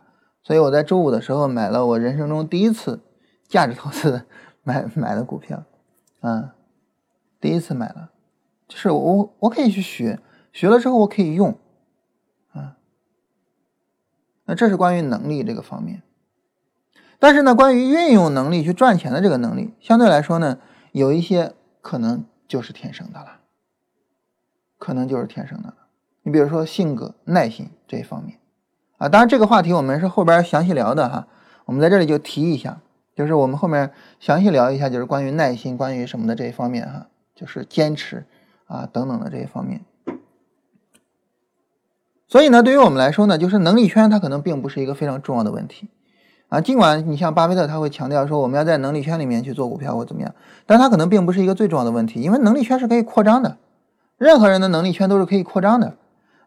[0.49, 3.03] 所以我在周五的时候买了我人生中第一次
[3.49, 4.25] 价值投资
[4.63, 5.65] 买买的股票，
[6.23, 6.49] 嗯，
[7.39, 8.13] 第一次买了，
[8.67, 10.19] 就是我我可以去学，
[10.51, 11.59] 学了之后我可以用，
[12.53, 12.79] 啊，
[14.47, 16.03] 那这是关于能力这个方面。
[17.19, 20.59] 但是呢，关于运用能力去赚钱的这个能力，相对来说呢，
[20.93, 23.41] 有一些可能就是天生的了，
[24.79, 25.77] 可能就是天生的了。
[26.23, 28.41] 你比如说性格、耐心这一方面，
[28.99, 31.27] 啊，当然这个话题我们是后边详细聊的哈，
[31.65, 32.81] 我们在这里就提一下，
[33.17, 38.27] 就是我们后面详细聊一下，就是关于耐心、关于什么的这一方面哈，就是坚持
[38.67, 39.81] 啊等等的这一方面。
[42.27, 45.89] 所以呢，对于我们来说呢，就是能力圈它可能并不是一个非常重要的问题。
[46.49, 50.35] 啊，尽管你像巴菲特他会强调说我们要在能力圈里面去做股票或怎么样，
[50.67, 53.59] 但他可能并不是一个最重要的问题，因为能力圈是可以扩张的，
[54.17, 55.95] 任何人的能力圈都是可以扩张的。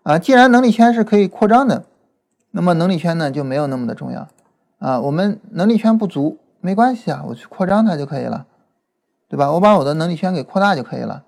[0.04, 1.86] 啊，既然能力圈是可以扩张的，
[2.52, 4.28] 那么能力圈呢就没有那么的重要。
[4.80, 8.48] 啊，我们能力圈不足没关系啊，我去扩张它就可以了，
[9.28, 9.52] 对吧？
[9.52, 11.24] 我把我的能力圈给扩大就可以了。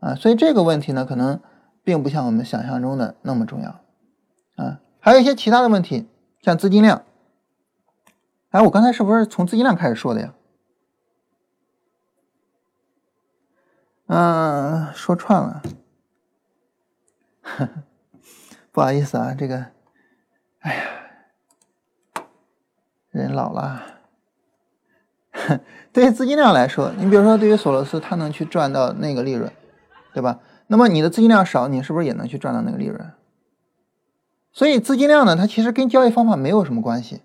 [0.00, 1.40] 啊，所以这个问题呢，可能
[1.82, 3.80] 并不像我们想象中的那么重要。
[4.56, 6.08] 啊，还有一些其他的问题，
[6.40, 7.02] 像资金量。
[8.50, 10.34] 哎，我刚才是不是从资金量开始说的呀？
[14.06, 15.62] 嗯，说串了，
[18.72, 19.66] 不好意思啊，这个，
[20.60, 22.22] 哎呀，
[23.10, 23.82] 人老了。
[25.92, 29.50] 对于资金量来说，你比如说，对于索罗斯，他能去赚到那个利润，
[30.12, 30.40] 对吧？
[30.66, 33.12] 那么你的资金量少，你是不是也能去赚到那个利润？
[34.52, 37.22] 所以资金量呢，它其实跟交易方法没有什么关系。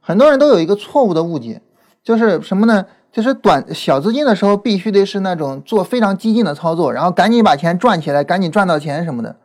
[0.00, 1.60] 很多人都有一个错误的误解，
[2.02, 2.86] 就是什么呢？
[3.10, 9.36] 就是短小资金的时候必须得是那种做非常激进的操作，然后赶紧把钱赚起来，赶紧赚到钱什么的，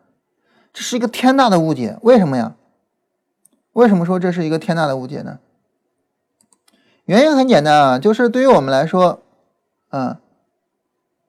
[0.72, 1.98] 这是一个天大的误解。
[2.04, 2.56] 为什么呀？
[3.78, 5.38] 为什么说这是一个天大的误解呢？
[7.06, 9.22] 原因很简单啊，就是对于我们来说，
[9.92, 10.18] 嗯，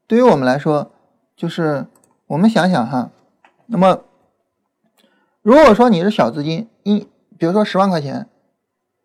[0.06, 0.90] 对于我们来说，
[1.36, 1.86] 就是
[2.26, 3.10] 我们想想哈，
[3.66, 4.00] 那么
[5.42, 7.06] 如果说你是小资金，一
[7.36, 8.26] 比如说十万块钱。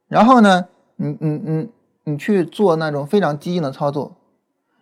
[0.07, 1.69] 然后呢，你你你
[2.05, 4.15] 你去做那种非常激进的操作，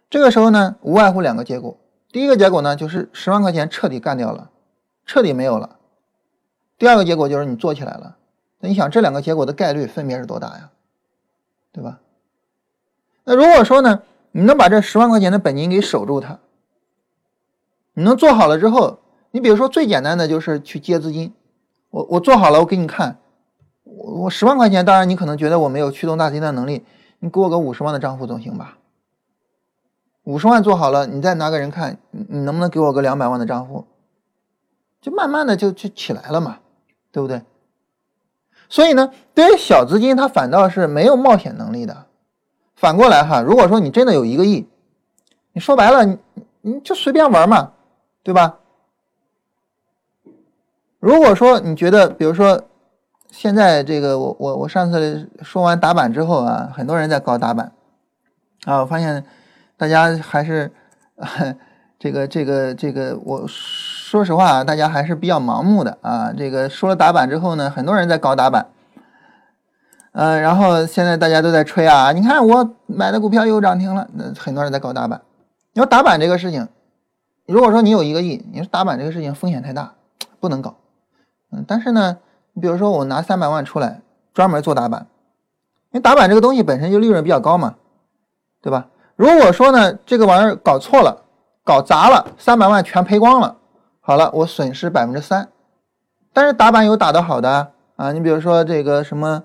[0.08, 1.76] 这个时候呢，无外乎两个结果。
[2.12, 4.52] 第一个结果呢，就是十万块钱彻底干掉了，
[5.04, 5.80] 彻底没有了。
[6.78, 8.18] 第二个结果就是你做起来了。
[8.62, 10.70] 那你想这两个结果的概率分别是多大呀？
[11.74, 12.00] 对吧？
[13.24, 16.40] 那如果说呢，你能把这十万块钱的本金给守住它，
[17.94, 19.00] 你能做好了之后，
[19.32, 21.34] 你比如说最简单的就是去接资金，
[21.90, 23.18] 我我做好了，我给你看。
[23.84, 26.86] 我我十万块钱，当然你可能觉得我没有驱动大资金的能力，
[27.20, 28.78] 你给我个五十万的账户总行吧？
[30.24, 33.86] 五十万做好了，你再拿个人看，你你能不能给我个两百万的账户？
[35.02, 36.60] 就慢慢的就就起来了嘛，
[37.12, 37.42] 对不对？
[38.72, 42.06] 所以呢，对于小资金，它反倒是没有冒险能力的。
[42.76, 44.66] 反过来哈，如果说你真的有一个亿，
[45.52, 46.18] 你说白了，你
[46.62, 47.74] 你就随便玩嘛，
[48.24, 48.58] 对吧？
[51.00, 52.64] 如果说你觉得，比如说。
[53.34, 57.72] 现在这个我我我上次说完打板之后啊，很多人在搞打板
[58.66, 59.24] 啊，我发现
[59.78, 60.70] 大家还是
[61.98, 63.48] 这个这个这个，我
[64.12, 66.34] 说实话啊，大家还是比较盲目的啊。
[66.38, 68.68] 这个说了打板之后呢，很多人在搞打板，
[70.12, 75.22] 嗯，然后现在大家都在吹啊，你看我买的股票又涨停了，那很多人在搞打板。
[75.72, 76.68] 你说打板这个事情，
[77.46, 79.94] 如果说你有一个亿，你说打板这个事情风险太大，
[80.42, 80.76] 不能搞，
[81.54, 82.18] 嗯，但是呢。
[82.54, 84.02] 你比如说，我拿三百万出来
[84.34, 85.08] 专门做打板，
[85.92, 87.76] 因为打板这个东西本身就利润比较高嘛，
[88.62, 88.88] 对吧？
[89.16, 91.24] 如果说呢，这个玩意儿搞错了，
[91.64, 93.56] 搞砸了，三百万全赔光了，
[94.12, 95.48] 好了，我损失百分之三，
[96.34, 99.44] 但是打板有打得好的啊，你比如说这个什么，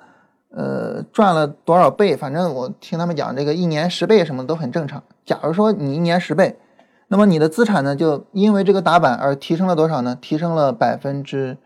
[0.51, 5.05] 呃，赚了多少倍，反正我听他们讲，这个一年十倍什么都很正常。
[5.25, 6.59] 假如说你一年十倍，
[7.07, 10.19] 那么你的资产呢，就因为这个打板而提升了多少呢？
[10.21, 11.57] 提升了百分之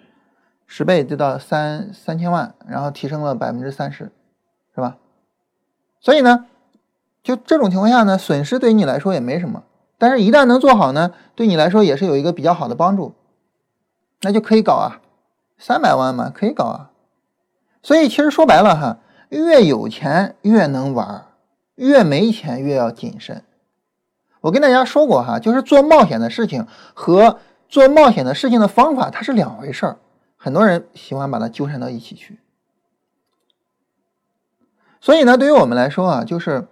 [0.66, 4.12] 十倍，就到三三千万，然后提升了百分之三十，
[4.74, 4.98] 是吧？
[6.02, 6.44] 所以呢，
[7.22, 9.62] 就这种情况下呢，损失对于你来说也没什么，
[10.00, 13.14] 但是一旦能做好呢，对你来说也是有一个比较好的帮助，
[14.22, 15.02] 那就可以搞啊。
[15.58, 16.90] 三百万嘛，可以搞啊。
[17.82, 18.98] 所以其实说白了哈，
[19.28, 21.26] 越有钱越能玩，
[21.74, 23.44] 越没钱越要谨慎。
[24.40, 27.38] 我跟大家说过哈，就是做冒险的事情和
[27.68, 29.98] 做冒险的事情的方法它是两回事儿，
[30.38, 32.40] 很多人喜欢把它纠缠到一起去。
[34.98, 36.66] 所以呢，对于我们来说啊，就是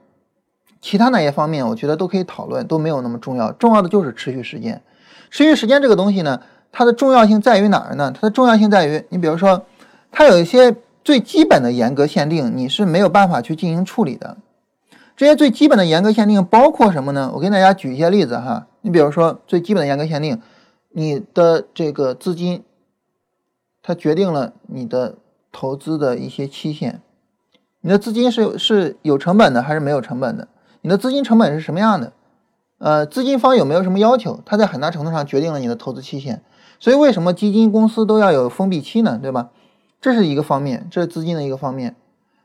[0.80, 3.50] 其他那些方面，我觉得都可以讨论，都没有那么重要。
[3.52, 4.82] 重要的就是持续时间。
[5.30, 6.40] 持续时间这个东西呢？
[6.70, 8.12] 它的重要性在于哪儿呢？
[8.14, 9.64] 它的重要性在于，你比如说，
[10.10, 14.36] 它有一些最基本的严格限定，你是没有办法去进行处理的。
[15.16, 17.32] 这些最基本的严格限定包括什么呢？
[17.34, 18.66] 我给大家举一些例子哈。
[18.82, 20.40] 你比如说，最基本的严格限定，
[20.90, 22.62] 你的这个资金，
[23.82, 25.16] 它决定了你的
[25.50, 27.00] 投资的一些期限。
[27.80, 30.46] 你的资金是是有成本的还是没有成本的？
[30.80, 32.12] 你的资金成本是什么样的？
[32.78, 34.40] 呃，资金方有没有什么要求？
[34.46, 36.42] 它在很大程度上决定了你的投资期限。
[36.78, 39.18] 所以，为什么基金公司都要有封闭期呢？
[39.20, 39.50] 对吧？
[40.00, 41.96] 这是一个方面，这是资金的一个方面。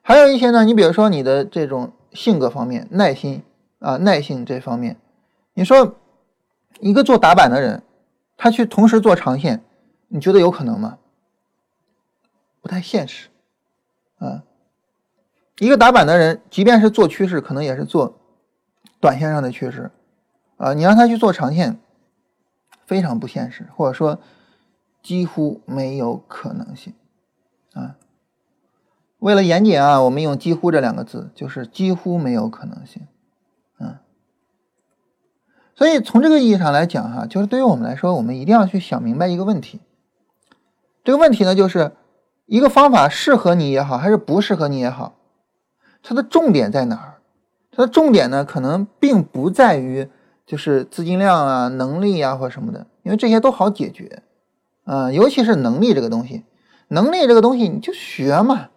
[0.01, 3.43] 还有一些呢，你比如说你的这种性格方面，耐心
[3.77, 4.97] 啊，耐性这方面。
[5.53, 5.97] 你说
[6.79, 7.83] 一个做打板的人，
[8.35, 9.63] 他去同时做长线，
[10.07, 10.97] 你觉得有可能吗？
[12.59, 13.27] 不太现实
[14.17, 14.41] 啊。
[15.59, 18.17] 一个打板的人，即便是做趋势，可能也是做
[19.03, 19.91] 短线上的趋势
[20.57, 20.73] 啊。
[20.73, 21.77] 你让他去做长线。
[22.85, 24.19] 非常不现实，或者说
[25.01, 26.93] 几乎没有可能性
[27.73, 27.95] 啊！
[29.19, 33.07] 为了严谨啊，我们用“几乎”这两个字，就是几乎没有可能性
[33.77, 34.01] 啊。
[35.75, 39.79] 所以从这个意义上来讲哈，就是对于我们来说，我们一定要去想明白一个问题。
[41.05, 41.93] 这个问题呢，就是
[42.45, 45.15] 一个方法适合你也好，还是不适合你也好，
[46.03, 47.12] 它的重点在哪儿？
[47.75, 50.09] 它的重点呢，可能并不在于。
[50.45, 54.21] 就是资金量啊、能力啊或什么的，因为这些都好解决，
[54.83, 56.43] 啊，尤其是能力这个东西，
[56.89, 58.67] 能力这个东西你就学嘛，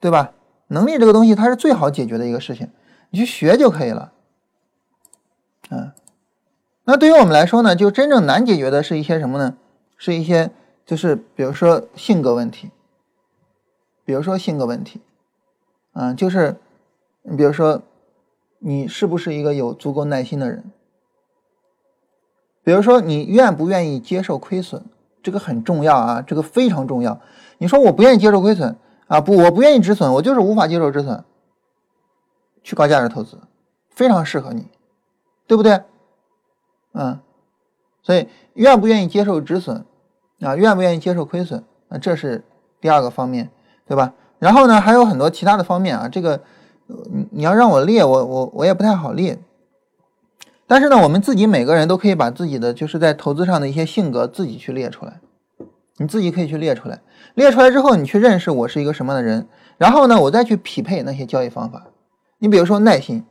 [0.00, 0.32] 对吧？
[0.66, 2.68] 能力这个东西它是最好解决的一个事情，
[3.08, 4.12] 你去学就可以了，
[5.70, 5.92] 嗯。
[6.84, 9.56] 那对于我们来说呢，就真正难解决的是一些什么呢？
[9.96, 10.50] 是一些
[10.84, 12.70] 就是比如说性格问题，
[14.04, 15.00] 比如说性格问题，
[15.92, 16.56] 啊，就是
[17.22, 17.82] 你比如说
[18.58, 20.70] 你是不是一个有足够耐心的人？
[22.62, 24.82] 比如说，你愿不愿意接受亏损，
[25.22, 27.20] 这个很重要啊，这个非常重要。
[27.58, 31.24] 你说我不愿意接受亏损啊，不，我不愿意止损，我就是无法接受止损。
[32.62, 33.38] 去高价值投资，
[33.88, 34.66] 非常适合你，
[35.46, 35.80] 对不对？
[36.92, 37.18] 嗯，
[38.02, 39.86] 所以愿不愿意接受止损
[40.40, 42.44] 啊，愿不愿意接受亏损，那这是
[42.80, 43.50] 第二个方面，
[43.86, 44.12] 对吧？
[44.38, 46.42] 然后呢，还有很多其他的方面啊，这个
[46.88, 49.38] 你你要让我列，我我我也不太好列。
[50.66, 55.20] 但是呢，我们自己每个人都可以把自己的就是在投资上的一些性格自己去列出来，
[55.96, 57.00] 你自己可以去列出来，
[57.34, 61.86] 列出来之后，你去认识我是一个什么样的人，然后呢，我再去匹配那些交易方法。
[62.38, 63.24] 你比如说耐心，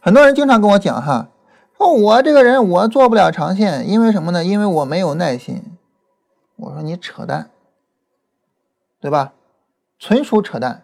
[0.00, 1.30] 很多人经常跟我讲哈，
[1.78, 4.44] 说我这个人我做不了长线，因为什么呢？
[4.44, 5.62] 因为我没有耐心。
[6.56, 7.48] 我说你扯淡，
[9.00, 9.32] 对吧？
[9.98, 10.82] 纯属扯淡，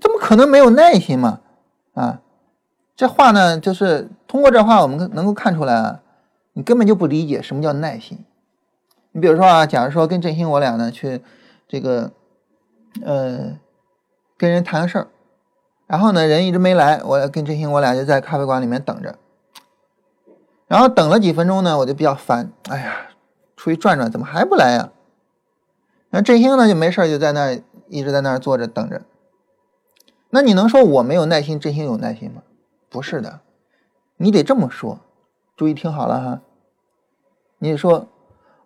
[0.00, 1.40] 怎么可能没有耐心嘛？
[1.94, 2.20] 啊？
[2.96, 6.00] 这话呢，就是通过这话，我们能够看出来啊，
[6.52, 8.24] 你根本就不理解什么叫耐心。
[9.12, 11.22] 你比如说啊，假如说跟振兴我俩呢去
[11.66, 12.12] 这个
[13.02, 13.58] 呃
[14.36, 15.06] 跟人谈个事儿，
[15.86, 19.16] 然后呢人一直没来，我跟振兴我俩就在咖啡馆里面等着，
[20.66, 22.96] 然后等了几分钟呢，我就比较烦，哎呀，
[23.56, 24.90] 出去转转，怎么还不来呀？
[26.10, 29.02] 那振兴呢就没事就在那一直在那坐着等着。
[30.34, 32.42] 那你能说我没有耐心，振兴有耐心吗？
[32.90, 33.38] 不是的，
[34.16, 34.98] 你得这么说，
[35.56, 36.40] 注意听好了哈。
[37.58, 38.08] 你说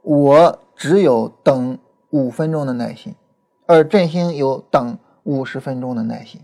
[0.01, 3.15] 我只有等五分钟的耐心，
[3.67, 6.41] 而振兴有等五十分钟的耐心。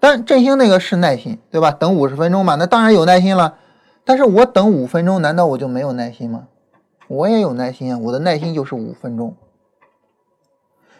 [0.00, 1.70] 但振兴那个是耐心，对吧？
[1.70, 3.58] 等五十分钟嘛，那当然有耐心了。
[4.04, 6.48] 但是我等五分钟，难道我就没有耐心吗？
[7.06, 9.36] 我也有耐心啊，我的耐心就是五分钟。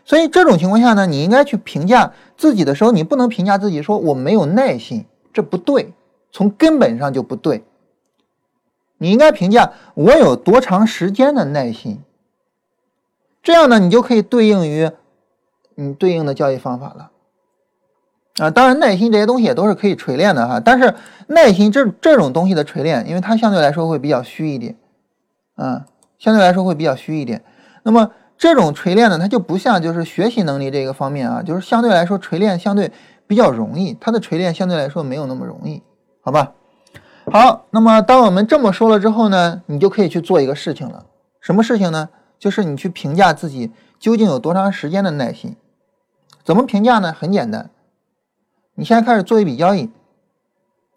[0.04, 5.04] 所以这种情况下呢，你应该去评价自己的时候，你不能评价自己说我没有耐心。
[5.32, 5.92] 这不对，
[6.32, 7.62] 从根本上就不对。
[8.98, 12.02] 你应该评价我有多长时间的耐心，
[13.42, 14.90] 这样呢，你就可以对应于
[15.76, 17.10] 你对应的交易方法了。
[18.38, 20.94] 啊，当然耐心这些东西也都是可以锤炼的哈，但是
[21.28, 24.76] 耐心这这种东西的锤炼，因为它相对来说会比较虚一点，
[25.54, 25.86] 啊，
[26.18, 27.44] 相对来说会比较虚一点。
[27.82, 28.10] 那么
[28.40, 32.90] 这种锤炼呢，它就不像就是学习能力这个方面啊，就是相对来说锤炼相对
[33.26, 35.82] 比较容易，它的锤炼相对来说没有那么容易，
[36.22, 36.54] 好吧？
[37.30, 41.04] 好，那么当我们这么说了之后呢，你就可以去做一个事情了，
[41.38, 42.08] 什么事情呢？
[42.38, 45.54] 就是你去评价自己究竟有多长时间的耐心。
[46.42, 47.12] 怎么评价呢？
[47.12, 47.68] 很简单。
[48.74, 49.90] 你现在开始做一笔交易，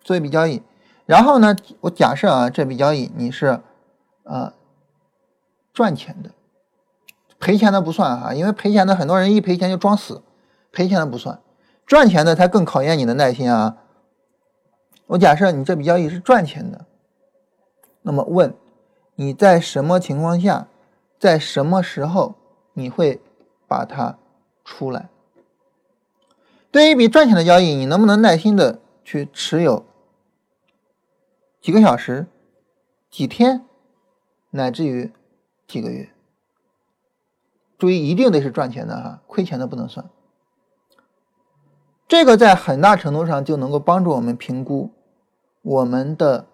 [0.02, 0.64] 做一笔交易，
[1.06, 3.60] 然后呢，我假设啊，这笔交易你是
[4.24, 4.54] 呃
[5.74, 6.32] 赚钱的，
[7.44, 10.24] 赔钱的不算哈，因为赔钱的很多人一赔钱就装死，
[10.72, 11.42] 赔钱的不算，
[11.86, 13.76] 赚钱的才更考验你的耐心啊。
[15.08, 16.86] 我假设你这笔交易是赚钱的，
[18.04, 18.56] 那么问
[19.16, 20.68] 你在什么情况下，
[21.20, 22.36] 在什么时候
[22.72, 23.20] 你会
[23.68, 24.18] 把它
[24.64, 25.10] 出来？
[26.72, 29.86] 对于一笔赚钱的交易，你能不能耐心的去持有
[31.60, 32.26] 几个小时、
[33.12, 33.66] 几天，
[34.52, 35.12] 乃至于
[35.68, 36.10] 几个月？
[37.84, 40.10] 注意，一定得是赚钱的哈，亏钱的不能算。
[42.08, 44.92] 这个在很大程度上就能够帮助我们评估
[45.62, 46.48] 我们的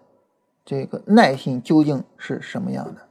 [0.64, 3.02] 这个耐心究竟是什么样的。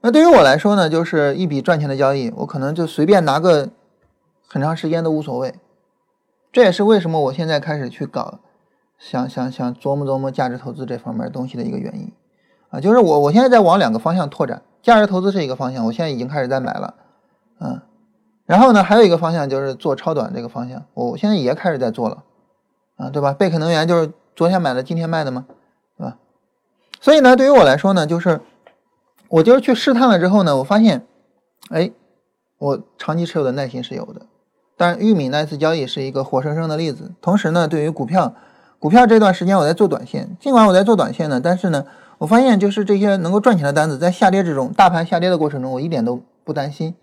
[0.00, 3.70] 那对于我来说呢，就是一笔赚钱的交易，我可能就随便拿个。
[4.52, 5.56] 很长时间都无所谓，
[6.52, 8.38] 这也是为什么我现在开始去搞，
[8.96, 12.12] 想想想琢磨琢磨价值投资这方面东西的一个原因
[12.68, 16.94] 啊，就是我我现在在往两个方向拓展，价值投资是一个方向，我现在已经开始在买了，
[17.60, 17.80] 嗯，
[18.46, 22.24] 然后呢还有一个方向就是做超短这个方向，我现在也开始在做了，
[22.96, 23.32] 啊，对吧？
[23.32, 25.46] 贝肯能源就是昨天买的，今天卖的吗？
[25.96, 26.16] 对吧？
[27.00, 28.40] 所以呢，对于我来说呢，就是
[29.28, 31.06] 我就是去试探了之后呢，我发现，
[31.70, 31.90] 哎，
[32.58, 34.22] 我长期持有的耐心是有的。
[34.76, 37.12] 但玉米那次交易是一个活生生的例子。
[37.20, 38.34] 同时呢，对于股票，
[38.78, 41.84] 股票这段时间我在做短线，尽管我在做短线呢，但是呢，
[42.20, 46.94] 我发现就是这些能够赚钱的单子，在下跌之中，大盘下跌的过程中，我一点都不担心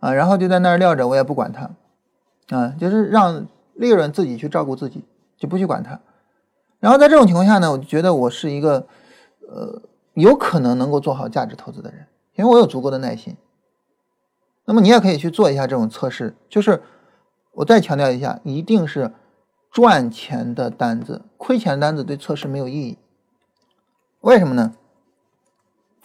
[0.00, 1.70] 啊，然后就在那儿撂着，我也不管它
[2.56, 5.04] 啊，就是让利润自己去照顾自己，
[5.38, 6.00] 就不去管它。
[6.80, 8.86] 然后在这种情况下呢，我就觉得我是一个
[9.48, 9.80] 呃
[10.14, 13.36] 有可能能够做好价值投资的人，因为我有足够的耐心。
[14.66, 16.82] 那么你也可以去做一下这种测试，就是。
[17.56, 19.12] 我再强调一下，一定是
[19.70, 22.98] 赚钱的单子，亏钱单子对测试没有意义。
[24.24, 24.72] 为什么呢？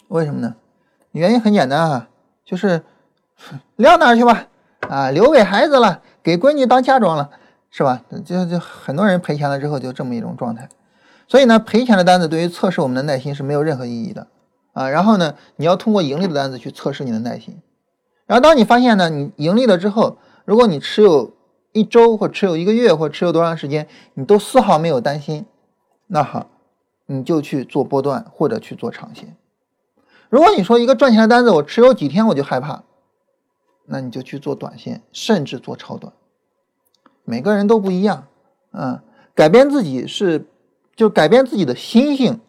[0.10, 0.56] 为什么呢？
[1.14, 2.10] 原因很简单啊，
[2.44, 2.84] 就是
[3.78, 4.48] 撂那儿去吧，
[4.90, 7.30] 啊，留给孩子了，给闺女当嫁妆了，
[7.72, 8.04] 是吧？
[8.26, 10.68] 就就很多人赔钱了之后就这么一种状态。
[11.30, 14.28] 所以呢，赔钱的单子对于测试我们的耐心是没有任何意义的
[14.74, 14.90] 啊。
[14.90, 17.62] 然后呢，你要通过盈利的单子去测试你的耐心。
[18.26, 21.32] 然后当你发现呢，你盈利了之后，如果你持有
[21.72, 25.46] 一周或持有一个月或持有多长时间，你都丝毫没有担心，
[26.08, 26.50] 那好，
[27.12, 29.36] 你就去做波段或者去做长线。
[30.30, 32.84] 如果你说一个赚钱的单子我持有几天我就害怕，
[33.86, 36.14] 那你就去做短线，甚至做超短。
[37.24, 38.28] 每个人都不一样，
[38.74, 39.02] 嗯，
[39.34, 40.46] 改变自己是
[40.96, 42.40] 就改变自己的心性，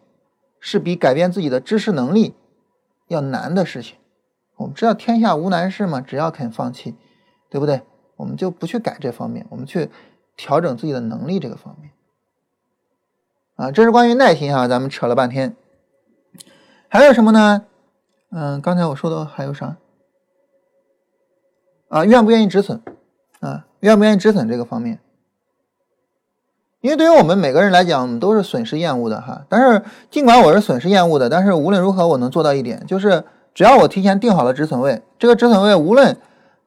[0.61, 2.35] 是比改变自己的知识能力
[3.09, 3.97] 要难的事情。
[4.57, 6.95] 我们知道天下无难事嘛，只要肯放弃，
[7.49, 7.81] 对不对？
[8.17, 9.89] 我们就不去改这方面，我们去
[10.37, 11.93] 调整自己的能力这个方面。
[13.61, 15.55] 啊，这是关于耐心啊，咱们扯了半天。
[16.89, 17.65] 还有什么呢？
[18.33, 19.77] 嗯，刚才我说的还有啥？
[21.91, 22.81] 啊，愿不愿意止损？
[23.41, 24.99] 啊，愿不愿意止损这个方面？
[26.81, 29.45] 因为对于我们每个人来讲，我们都是损失厌恶的哈。
[29.51, 36.17] 但是尽管我是损失厌恶的，但是无论如何，我能做到一点，就是只要我提前定好了止损位，这个止损位无论。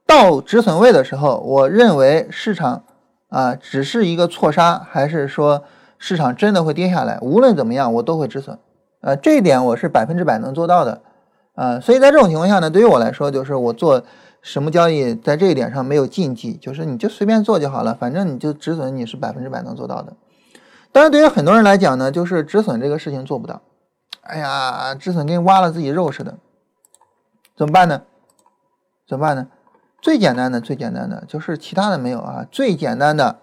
[0.05, 2.83] 到止损位的时候，我认为市场
[3.29, 5.63] 啊只是一个错杀，还是说
[6.05, 7.17] 市场真的会跌下来？
[7.21, 8.59] 无论怎么样，我都会止损。
[8.99, 11.01] 呃，这一点我是百分之百能做到的。
[11.55, 14.03] 啊，所以在这种情况下呢，对于我来说，就是我做
[14.41, 20.11] 什么交易，在这一点上没有禁忌，就是你就随便做就好了，反正你就止损，你是百分之百能做到的。
[20.91, 23.61] 但是对于很多人来讲呢，就是止损这个事情做不到。
[24.23, 26.37] 哎呀，止损跟挖了自己肉似的，
[27.55, 28.01] 怎么办呢？
[29.07, 29.47] 怎么办呢？
[30.01, 32.45] 最简单的，最简单的就是其他的没有啊。
[32.51, 33.39] 最简单的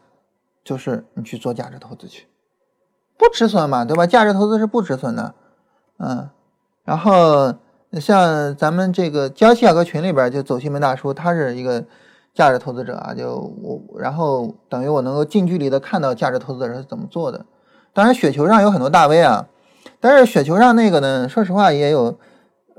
[0.63, 2.27] 就是你去做价值投资去，
[3.21, 4.07] 不止损嘛，对吧？
[4.07, 5.35] 价值投资是不止损的，
[5.99, 6.29] 嗯。
[6.85, 7.55] 然后
[8.01, 11.85] 像咱们这个江西小哥群里边就走西门大叔，他是一个
[12.35, 17.45] 价值投资者啊，就我，然后等于我能够近距离的看到价值投资者是怎么做的。
[17.93, 19.47] 当然雪球上有很多大 V 啊，
[20.01, 22.19] 但是雪球上那个呢，说实话也有。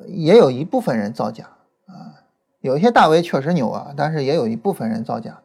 [0.08, 1.44] 也有一部分人造假
[1.86, 2.26] 啊，
[2.62, 5.40] 有一些大 V 确实牛啊，但是也有一部分人造假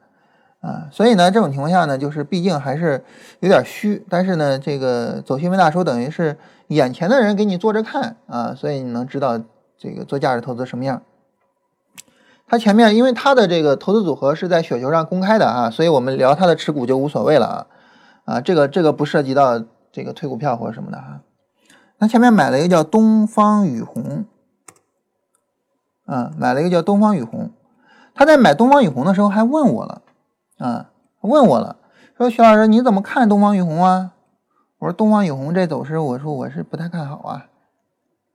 [0.60, 3.04] 啊，所以呢，这种情况下呢，就是毕竟还是
[3.40, 6.36] 有点虚，但是呢，这个走新闻大叔等于是
[6.68, 9.40] 眼前的人给你做着看啊，所以你能知道
[9.78, 11.02] 这个做价值投资什么样。
[12.48, 17.46] 他前面因为他的这个投资组合是在雪球上公开的啊，所以我们聊他的持股就无所谓了
[18.24, 21.20] 啊，啊，这个这个不涉及到这个推股票或者什么的哈。
[21.98, 24.26] 他前面买了一个叫东方雨虹，
[26.04, 27.50] 啊，买了一个叫东方雨虹。
[28.14, 30.02] 他在买东方雨虹的时候还问我了，
[30.58, 30.90] 啊，
[31.20, 31.76] 问我了，
[32.16, 34.12] 说徐老师你怎么看东方雨虹啊？
[34.78, 37.46] 我说东方雨虹这走势，我说我是不太看好啊，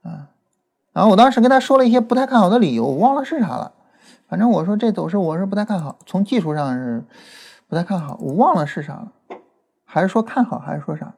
[0.02, 0.28] 啊，
[0.92, 3.72] 然后我当时跟他说了一些不太看好的理由，我忘了是啥了。
[4.28, 7.04] 反正我说这走势我是不太看好，从技术上是
[7.68, 9.12] 不太看好，我忘了是啥了，
[9.84, 11.14] 还是说看好，还是说啥？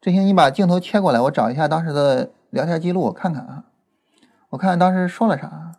[0.00, 3.64] 这行，你把镜头切过来，我找一下当时的聊天记录，我看看啊，
[4.50, 5.72] 我看看当时说了啥。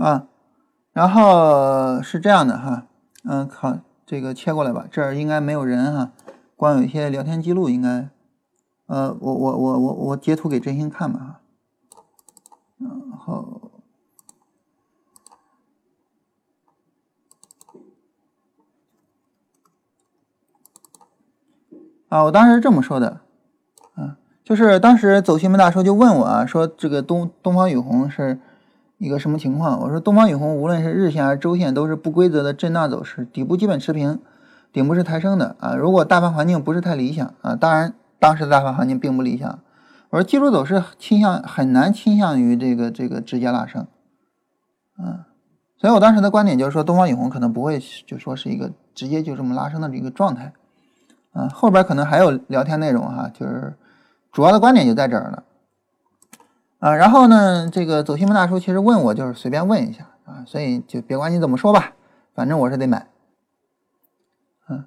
[0.00, 0.28] 啊，
[0.94, 2.86] 然后是这样的哈，
[3.24, 6.12] 嗯，好，这个切过来吧，这儿应该没有人哈，
[6.56, 8.08] 光有一些聊天记录，应该，
[8.86, 11.40] 呃，我我我我我截图给真心看吧哈，
[12.78, 13.60] 然后，
[22.08, 23.20] 啊，我当时是这么说的，
[23.96, 28.40] 啊，就是当时走新闻大叔就问我啊，说这个东东方雨虹是。
[29.00, 29.80] 一个什么情况？
[29.80, 34.20] 我说东方雨虹无论是日线还是周线都是不规则的震荡走势，底部基本持平，
[34.74, 35.74] 顶部是抬升的啊。
[35.74, 39.58] 如果大盘环境不是太理想啊，当然当时的大盘环境并不理想。
[40.10, 43.86] 我说技术走势倾向很难倾向于这个这个直接拉升，
[44.98, 45.24] 嗯，
[45.78, 50.52] 所以我当时的观点就是说东方雨虹可能不会就说是一个直接就这么拉升的这个状态，
[51.32, 53.72] 啊，后边可能还有聊天内容哈，就是
[54.30, 55.44] 主要的观点就在这儿了。
[56.80, 61.92] 啊，然后呢，这个走西门大叔其实问我就是随便问一下啊，所以就别管你怎么说吧，
[62.34, 63.06] 反正我是得买，
[64.66, 64.86] 嗯，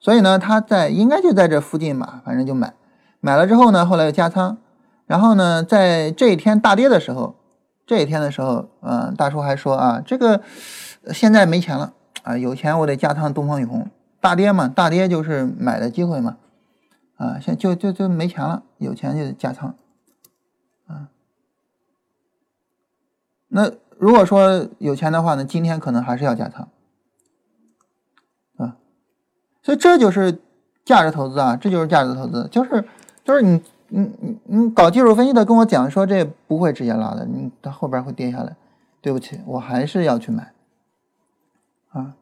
[0.00, 2.72] 所以呢，他在应该就在这附近吧，反正就买，
[3.20, 4.56] 买了之后呢，后来又加仓，
[5.06, 7.34] 然后呢，在这一天大跌的时候，
[7.86, 10.40] 这一天的时候，嗯，大叔还说啊，这个
[11.12, 13.86] 现在没钱了啊，有钱我得加仓东方雨虹，
[14.18, 16.38] 大跌嘛，大跌就是买的机会嘛，
[17.18, 19.74] 啊，现就就就没钱了，有钱就加仓，
[23.48, 26.68] 那如果说有钱的话呢，今天可能还是要加仓，
[28.58, 28.76] 啊，
[29.62, 30.40] 所以这就是
[30.84, 32.84] 价值投资啊，这就是价值投资，就是
[33.24, 38.54] 就是你你你你搞技术分析的跟我讲说这不会直接拉的，你它后边会跌下来，
[39.00, 40.52] 对不起，我还是要去买，
[41.90, 42.14] 啊，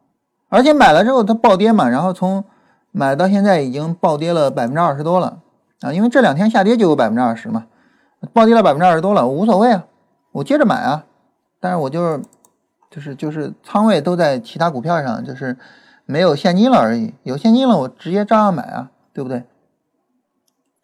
[0.47, 2.43] 而且买了之后它暴跌嘛，然后从
[2.91, 5.41] 买到现在已经暴跌了百分之二十多了
[5.81, 7.67] 啊，因为这两天下跌就有百分之二十嘛，
[8.31, 9.85] 暴跌了百分之二十多了，我无所谓啊，
[10.31, 11.03] 我接着买啊。
[11.59, 12.21] 但是我就是，
[12.89, 15.57] 就是就是仓位都在其他股票上，就是
[16.05, 17.13] 没有现金了而已。
[17.23, 19.43] 有现金了，我直接照样买啊，对不对？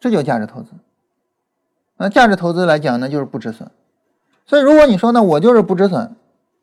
[0.00, 0.72] 这就价值投资。
[1.96, 3.70] 那价值投资来讲呢，就是不止损。
[4.46, 6.14] 所以如果你说呢，我就是不止损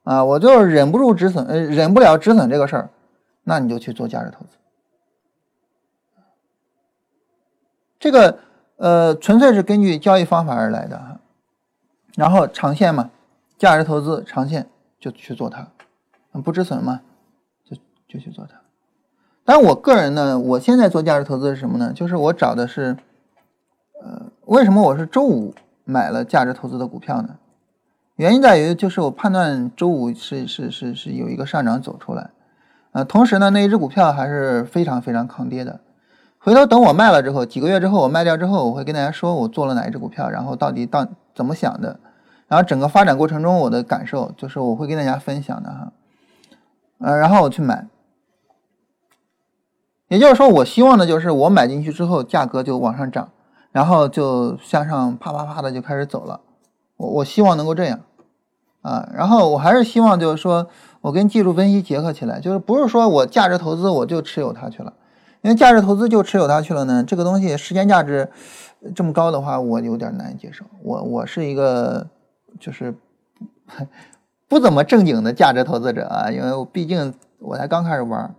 [0.03, 2.89] 啊，我就是忍不住止损，呃，忍不了止损这个事儿，
[3.43, 4.57] 那你就去做价值投资。
[7.97, 8.39] 这个
[8.77, 11.19] 呃，纯粹是根据交易方法而来的哈，
[12.15, 13.09] 然后长线嘛。
[13.61, 14.67] 价值投资长线
[14.99, 15.67] 就去做它，
[16.43, 17.01] 不止损嘛，
[17.63, 18.59] 就就去做它。
[19.45, 21.93] 但我个人呢，我现在做价值投资是什么呢？
[21.93, 22.97] 就是我找的是，
[24.01, 25.53] 呃，为什么我是周五
[25.83, 27.37] 买了价值投资的股票呢？
[28.15, 32.31] 原因在于就是我判断周五是是是是有一个上涨走出来，
[32.93, 35.81] 呃，同时呢那一只股票还是非常非常抗跌的。
[36.39, 41.99] 回头等我卖了之后，几个月之后我卖掉之后，我会跟大家说我做了哪一只股票，然后到底到怎么想的。
[42.51, 45.93] 然后整个发展过程中，我的感受就是我会跟大家分享的哈，
[46.97, 47.87] 呃，然后我去买，
[50.09, 53.29] 也就是说，我希望的就是我买进去之后，价格就往上涨，
[53.71, 56.41] 然后就向上啪啪啪的就开始走了，
[56.97, 58.01] 我我希望能够这样，
[58.81, 60.67] 啊，然后我还是希望就是说
[60.99, 64.91] 我跟技术分析结合起来，就是不是说我价值投资我就持有它去了，
[65.41, 68.29] 因为价值投资就持有它去了呢，这个东西时间价值
[68.93, 72.07] 这么高的话，我有点难以接受，我我是一个。
[72.59, 72.93] 就是
[74.47, 78.33] 不怎么正经的价值投资者啊，因为我毕竟我才刚开始玩。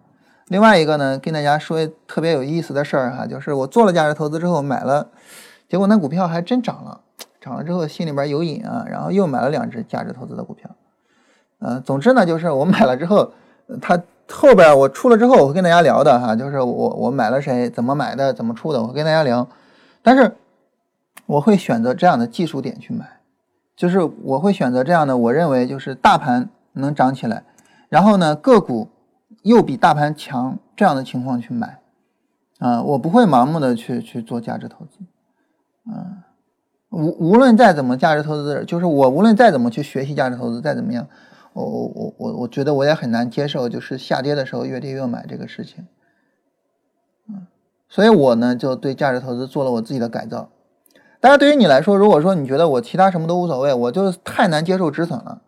[0.48, 5.08] 另外一个呢，跟大家说特别有意思的事儿哈，就是我做了价值投资之后买了，
[5.68, 7.00] 结果那股票还真涨了，
[7.40, 10.70] 涨了之后心里边有瘾啊，然后又买了两只价值投资的股票。
[11.60, 13.32] 呃，总之呢，就是我买了之后，
[13.80, 19.48] 它后边我出了之后，我会跟大家聊的哈，就是我我买了谁，怎么买的，怎么出的，我会跟大家聊。
[20.02, 20.36] 但是
[21.24, 23.06] 我会选择这样的技术点去买，
[23.74, 27.44] 就是我会选择这样的，我认为就是大盘能涨起来，
[27.88, 28.88] 然后呢个股
[29.42, 31.80] 又比大盘强这样的情况去买，
[32.58, 34.98] 啊，我不会盲目的去去做价值投资，
[35.90, 36.28] 啊，
[36.90, 41.08] 无无论再怎么价值投资，就是我无论再怎么去学习价值投资，再怎么样。
[41.54, 45.86] 我我我我我觉得我也很难接受，就是下跌的时候越跌越买这个事情，
[47.28, 47.46] 嗯，
[47.88, 50.48] 所以我呢就对价值投资做了我自己的改造。
[51.22, 55.40] 但是，对于你来说，如果说你觉得我其他什么都无所谓，我就太难接受止损了，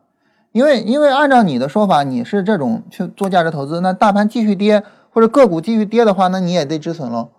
[0.52, 7.30] 因为因为按照你的说法，你是这种去做价值投资，那大盘继续跌或者个股继续跌的话，那你也得止损喽。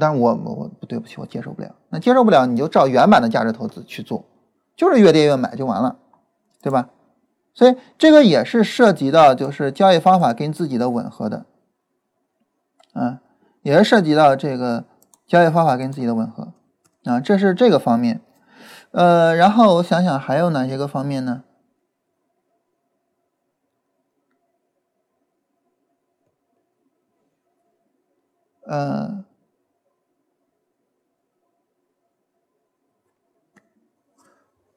[0.00, 1.70] 但是我我不对不起，我接受不了。
[1.90, 4.24] 那接受不了，你就照原版的价值投资去做，
[4.76, 5.94] 就是越跌越买就完了，
[6.60, 6.88] 对吧？
[7.54, 11.46] 所以这个也是涉及到，就是交易方法跟自己的吻合的，
[12.92, 13.20] 啊，
[13.62, 14.82] 也是涉及到这个
[15.28, 16.48] 交易方法跟自己的吻合，
[17.04, 18.20] 啊，这是这个方面，
[18.90, 21.44] 呃，然后我想想还有哪些个方面呢？
[28.66, 29.24] 呃，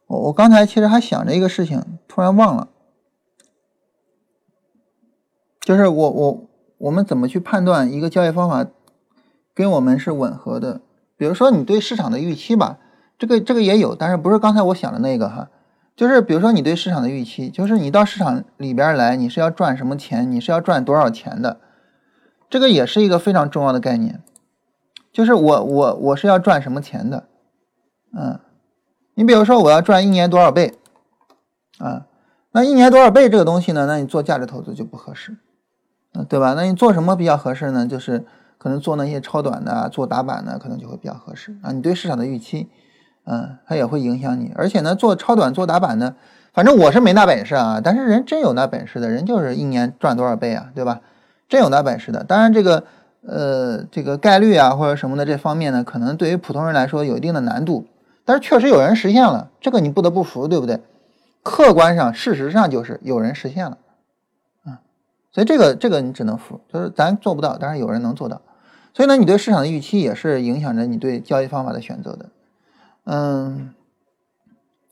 [0.07, 1.97] 我我刚才其实还想着一个事情。
[2.07, 2.67] 突然忘了，
[5.61, 6.49] 就是我我
[6.79, 8.67] 我们怎么去判断一个交易方法
[9.53, 10.81] 跟我们是吻合的？
[11.17, 12.77] 比如说你对市场的预期吧，
[13.17, 15.49] 这个这个也有，但是不是刚才我想的那个哈？
[15.95, 20.31] 就是比如说你对市场的预期，就是你到市场里边来，你是要赚什么钱？
[20.31, 21.59] 你是要赚多少钱的？
[22.49, 24.21] 这个也是一个非常重要的概念，
[25.11, 27.25] 就是我我我是要赚什么钱的？
[28.15, 28.39] 嗯，
[29.15, 30.75] 你比如说我要赚一年多少倍？
[31.79, 32.05] 啊，
[32.51, 33.85] 那一年多少倍这个东西呢？
[33.87, 35.35] 那你做价值投资就不合适，
[36.13, 36.53] 嗯，对吧？
[36.53, 37.85] 那你做什么比较合适呢？
[37.87, 38.25] 就是
[38.57, 41.71] 可能做那些超短的，做打板的，可能就会比较合适啊。
[41.71, 42.67] 你对市场的预期，
[43.25, 44.51] 嗯，它也会影响你。
[44.55, 46.15] 而且呢，做超短、做打板的，
[46.53, 47.79] 反正我是没那本事啊。
[47.83, 51.01] 但是人真有那本事的人，就是一年赚多少倍啊，对吧？
[51.47, 52.23] 真有那本事的。
[52.23, 52.83] 当然这个，
[53.25, 57.85] 呃，这个概率啊或者什么的这方面呢，可能对于普通人来说有一定的难度。
[58.25, 60.81] 但是确实有人实现了，这个你不得不服，对不对？
[61.43, 63.77] 客观上，事实上就是有人实现了，
[64.65, 64.81] 啊，
[65.31, 68.41] 所以这个这个你只能服，就是咱做不到，但是有人能做到。
[68.97, 72.31] 所以呢，你对市场的预期也是影响着你对交易方法的选择的。
[73.03, 73.75] 嗯，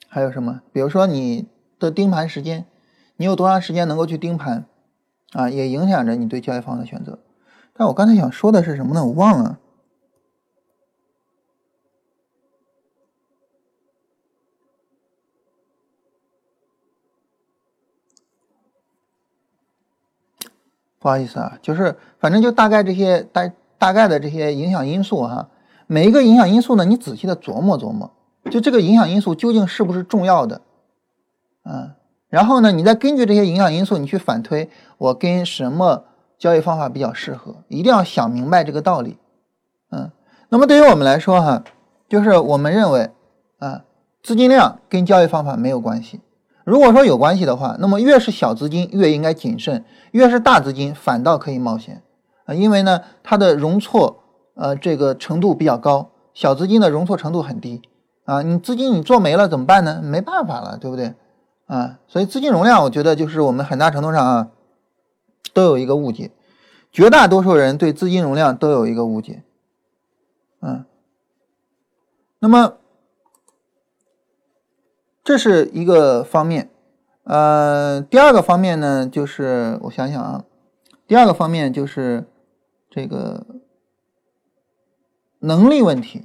[0.07, 0.61] 还有什么？
[0.71, 1.47] 比如说你
[1.79, 2.67] 的盯盘时间，
[3.15, 4.67] 你有多长时间能够去盯盘，
[5.31, 7.17] 啊，也影响着你对交易方法的选择。
[7.73, 9.03] 但我刚才想说的是什么呢？
[9.03, 9.57] 我忘了。
[20.99, 25.49] 不好意思啊，就是反正就大概这些大大概的这些影响因素哈，
[25.87, 28.11] 每一个影响因素呢，你仔细的琢磨琢磨，
[28.49, 30.61] 就这个影响因素究竟是不是重要的，
[31.63, 31.91] 嗯，
[32.29, 36.05] 然后呢，你再根据这些影响因素，你去反推我跟什么
[36.37, 39.17] 交易方法比较适合，一定要想明白这个道理，
[39.91, 40.11] 嗯，
[40.49, 41.63] 那么对于我们来说哈，
[42.07, 43.09] 就是我们认为
[43.59, 43.83] 啊，
[44.23, 46.21] 资金量跟交易方法没有关系。
[46.63, 52.01] 如果说有关系的话，那么越是小资金越应该谨慎，越是大资金反倒可以冒险
[52.45, 54.23] 啊，因为呢它的容错
[54.55, 57.81] 呃这个程度比较高，小资金的容错程度很低
[58.23, 60.01] 啊，你资金你做没了怎么办呢？
[60.03, 61.13] 没办法了，对不对
[61.67, 61.99] 啊？
[62.07, 64.49] 所以资金容量我觉得就是我们很大程度上啊
[65.53, 66.31] 都有一个误解，
[66.91, 69.43] 绝大多数人对资金容量都有一个误解，
[70.61, 70.85] 嗯，
[72.39, 72.73] 那么。
[75.23, 76.69] 这是一个方面，
[77.23, 80.43] 呃，第二个方面呢，就是我想想啊，
[81.07, 82.27] 第二个方面就是
[82.95, 83.45] 这个
[85.39, 86.23] 能力问题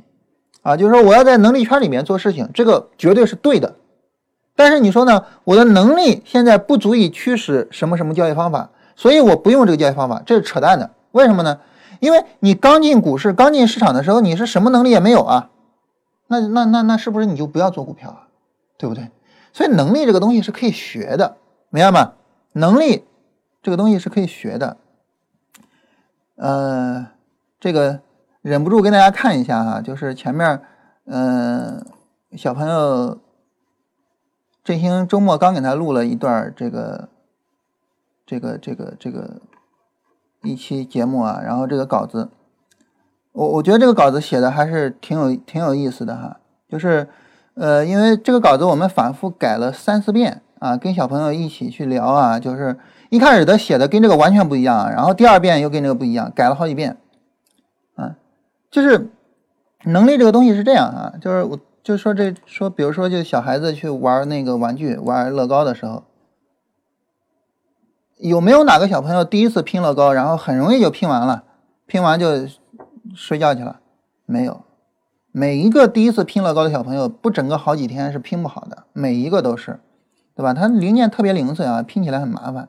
[0.62, 3.74] 啊，就是说我要在能力圈里面做事情，这个绝对是对的。
[4.54, 10.92] 但是你说呢，我的能力现在不足以驱使什么什么交易方法，所以我不用这个交易方法，这是扯淡的。
[11.10, 11.58] 为什么呢？
[11.98, 15.50] 因为你刚进股市、刚进市场的时候，你是什么能力也没有啊，
[16.28, 18.28] 那那那那是不是你就不要做股票啊？
[18.78, 19.10] 对不对？
[19.52, 21.36] 所以能力这个东西是可以学的，
[21.70, 22.12] 明白吗？
[22.52, 23.04] 能力
[23.60, 24.76] 这个东西是可以学的。
[26.40, 27.06] 呃，
[27.60, 28.00] 这个
[28.40, 30.62] 忍不住跟大家看一下哈，就是前面，
[31.04, 31.84] 嗯，
[32.32, 33.18] 小朋友
[34.64, 37.10] 振兴周末刚给他录了一段这个
[38.24, 39.42] 这个这个这个
[40.42, 42.30] 一期节目啊，然后这个稿子，
[43.32, 47.06] 我我觉得这个稿子写的还是挺有挺有意思的哈，就是
[47.52, 52.78] 呃，因为这个稿子我们反复改了三四遍啊，跟小朋友一起去聊啊，就是
[53.10, 56.96] 一开始他写的跟这个完全不一样啊，然后第二遍又跟这个不一样，改了好几遍，
[57.96, 58.16] 啊，
[58.70, 59.10] 就是
[59.84, 61.60] 能力这个东西是这样啊，就是我。
[61.82, 66.04] 就说这说，比如说，就小孩子去玩那个玩具，玩乐高的时候，
[68.18, 71.44] 有没有哪个小朋友第一次拼乐高，然后很容易就拼完了，
[71.86, 72.46] 拼完就
[73.14, 73.80] 睡觉去了？
[74.26, 74.62] 没有，
[75.32, 79.80] 每一个第一次拼乐高的小朋友，不整个好几天是拼不好的，每一个都是，
[80.36, 80.52] 对吧？
[80.52, 82.68] 他零件特别零碎啊，拼起来很麻烦。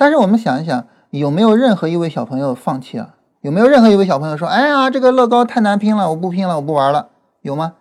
[0.00, 3.16] 但是我们想一想，有没有任何一位小朋友放弃了？
[3.42, 7.10] 有没有任何一位小朋友说：“哎呀，这个乐高太难拼了，我不拼了，我不玩了。”
[7.42, 7.74] 有吗？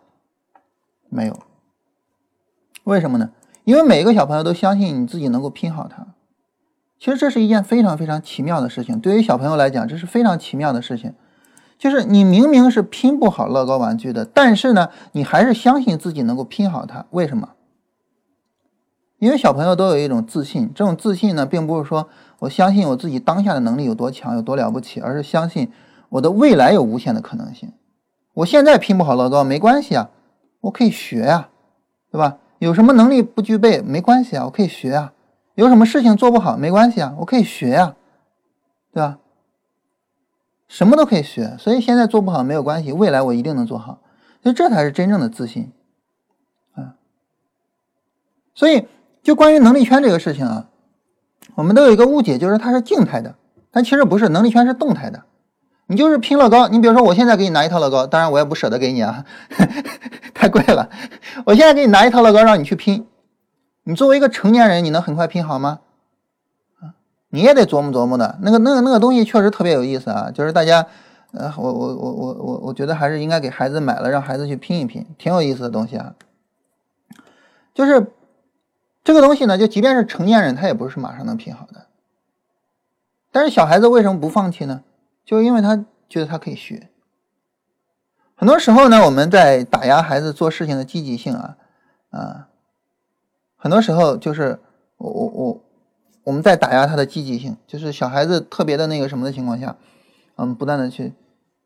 [1.07, 1.39] 没有，
[2.83, 3.29] 为什么呢？
[3.63, 6.07] 因为每一个小朋友都相信你自己能够拼好它。
[6.99, 8.99] 其实这是一件非常非常奇妙的事情。
[8.99, 11.13] 对于小朋友来讲，这是非常奇妙的事情。
[11.77, 17.05] 就是你明明是拼不好乐高玩具的，但是呢，你还是相信自己能够拼好它。
[17.11, 17.51] 为什么？
[19.19, 20.71] 因为小朋友都有一种自信。
[20.73, 22.09] 这种自信呢，并不是说
[22.39, 25.71] 我相信我自己当下的能力有多强、有多了不起，而是相信
[26.09, 27.71] 我的未来有无限的可能性。
[28.33, 30.09] 我现在拼不好乐高没关系啊。
[30.61, 31.49] 我可以学呀，
[32.11, 32.37] 对吧？
[32.57, 35.13] 有什么能力不具备没关系啊，我可以学啊。
[35.55, 37.95] 有什么事情做不好没关系啊，我可以学呀，
[38.91, 39.19] 对吧？
[40.67, 44.01] 什么都可以学，所以现在做不好没有关系，未来我一定能做好。
[44.43, 45.71] 所以这才是真正的自信
[46.73, 46.95] 啊。
[48.53, 48.85] 所以
[49.21, 50.67] 就关于能力圈这个事情啊，
[51.55, 53.35] 我们都有一个误解，就是它是静态的，
[53.71, 55.23] 但其实不是，能力圈是动态的。
[55.87, 59.25] 你就是拼乐高，你比如说，我现在给你拿一套乐高，当然我也不舍得给你啊，
[60.35, 60.87] 太贵了。
[61.45, 63.07] 我现在给你拿一套乐高，让你去拼，
[63.85, 65.79] 你作为一个成年人，你能很快拼好吗？
[66.79, 66.93] 啊，
[67.29, 68.37] 你也得琢磨琢磨的。
[68.43, 70.85] 那个、那个、那个东西确实特别有意思啊，就是大家，
[71.33, 76.13] 呃，我、我、我、我、我，我觉得还是应该给孩子买了，让孩子去拼一拼，挺有意思的东西啊。
[77.73, 78.11] 就是
[79.03, 81.87] 这个东西呢，就即便是成年人，他也不是马上能拼好的。
[83.31, 84.83] 但是小孩子为什么不放弃呢？
[85.25, 86.89] 就因为他觉得他可以学，
[88.35, 91.57] 很多时候呢，我们在打压孩子做事情的积极性啊，
[92.09, 92.47] 啊，
[93.55, 94.59] 很多时候就是
[94.97, 95.61] 我我我
[96.23, 99.75] 我们在打压他的积极性，就是小孩子特别的那个什么的情况下，
[100.37, 101.13] 嗯，不断的去，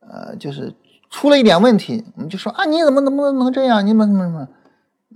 [0.01, 0.75] 呃，就是
[1.09, 3.85] 出了一点问题，我们就说啊，你怎么怎么能这样？
[3.85, 4.47] 你怎么怎么怎么？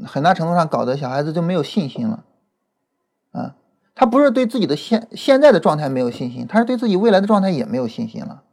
[0.05, 2.23] 很大程度上搞得小孩子就没有信心了，
[3.31, 3.55] 啊。
[3.99, 8.43] 他不是对自己的现现在的状态没有信心，他是对自己未来的状态也没有信心了。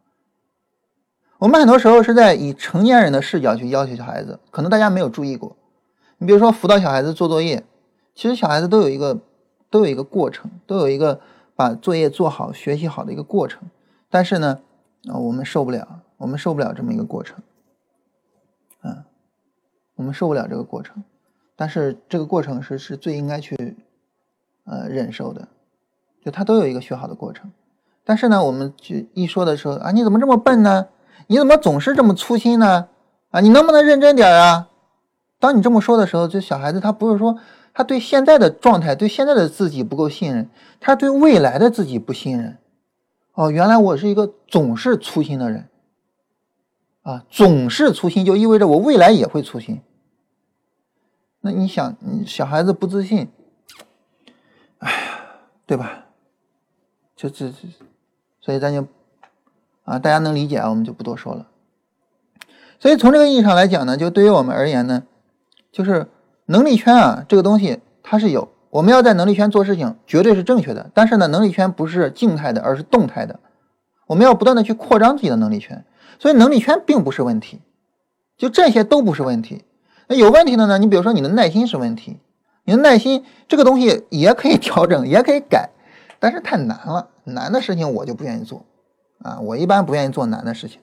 [1.37, 5.55] 我们很多时候是在以成年人的视角去要求小孩子，可能大家没有注意过。
[6.17, 7.63] 你比如说辅导小孩子做作业，
[8.15, 9.21] 其实小孩子都有一个
[9.69, 11.21] 都有一个过程，都有一个
[11.55, 13.65] 把作业做好、学习好的一个过程。
[14.09, 14.61] 但是呢，
[15.11, 17.37] 啊，我们受不了，我们受不了这么一个过程，
[18.83, 19.05] 嗯，
[19.97, 21.05] 我们受不了这个过程。
[21.57, 23.77] 但是这个过程是是最应该去。
[24.67, 25.47] 呃，忍受的，
[26.25, 27.53] 就他都有一个学好的过程，
[28.03, 30.89] 但是呢，我们就一说的时候啊，你怎么这么笨呢？
[31.27, 32.89] 你怎么总是这么粗心呢？
[33.29, 34.71] 啊，你能不能认真点啊？
[35.39, 37.39] 当你这么说的时候，就小孩子他不是说
[37.75, 40.49] 他对现在的状态、对现在的自己不够信任，
[40.81, 42.57] 他对未来的自己不信任。
[43.35, 45.69] 哦，原来我是一个总是粗心的人
[47.03, 49.83] 啊，总是粗心就意味着我未来也会粗心。
[51.47, 51.95] 那你想，
[52.27, 53.29] 小孩子不自信。
[54.79, 54.97] 哎呀，
[55.67, 56.07] 对吧？
[57.15, 57.69] 就这这，
[58.41, 58.87] 所以咱就
[59.85, 61.49] 啊，大家能理解啊，我们就不多说了。
[62.81, 65.03] 所以从这个意义上来讲呢，就对于我们而言呢，
[65.71, 66.07] 就是
[66.47, 70.91] 能力圈啊，这个东西它是有，我们要在能力圈做事情，绝对是正确的。
[70.95, 73.39] 但是呢，能力圈不是静态的，而是动态的，
[74.07, 75.85] 我们要不断的去扩张自己的能力圈。
[76.19, 77.61] 所以能力圈并不是问题，
[78.39, 79.67] 就这些都不是问题。
[80.09, 80.79] 那有问题的呢？
[80.79, 82.19] 你比如说你的耐心是问题。
[82.67, 85.69] 你的耐心这个东西也可以调整，也可以改，
[86.19, 88.65] 但是太难了，难的事情我就不愿意做，
[89.19, 90.81] 啊，我一般不愿意做难的事情，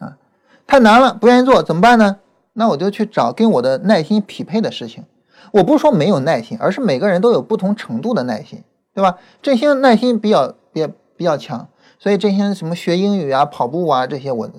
[0.00, 0.18] 啊，
[0.66, 2.16] 太难了，不愿意做怎么办呢？
[2.54, 5.04] 那我就去找跟我的耐心匹配的事情。
[5.52, 9.16] 我不是说没有耐心，而是每个人都有不同程度的耐心，对吧？
[9.40, 10.84] 振兴耐心比较比
[11.16, 11.68] 比较强，
[12.00, 14.50] 所以振兴什么学英语啊、跑步啊这些我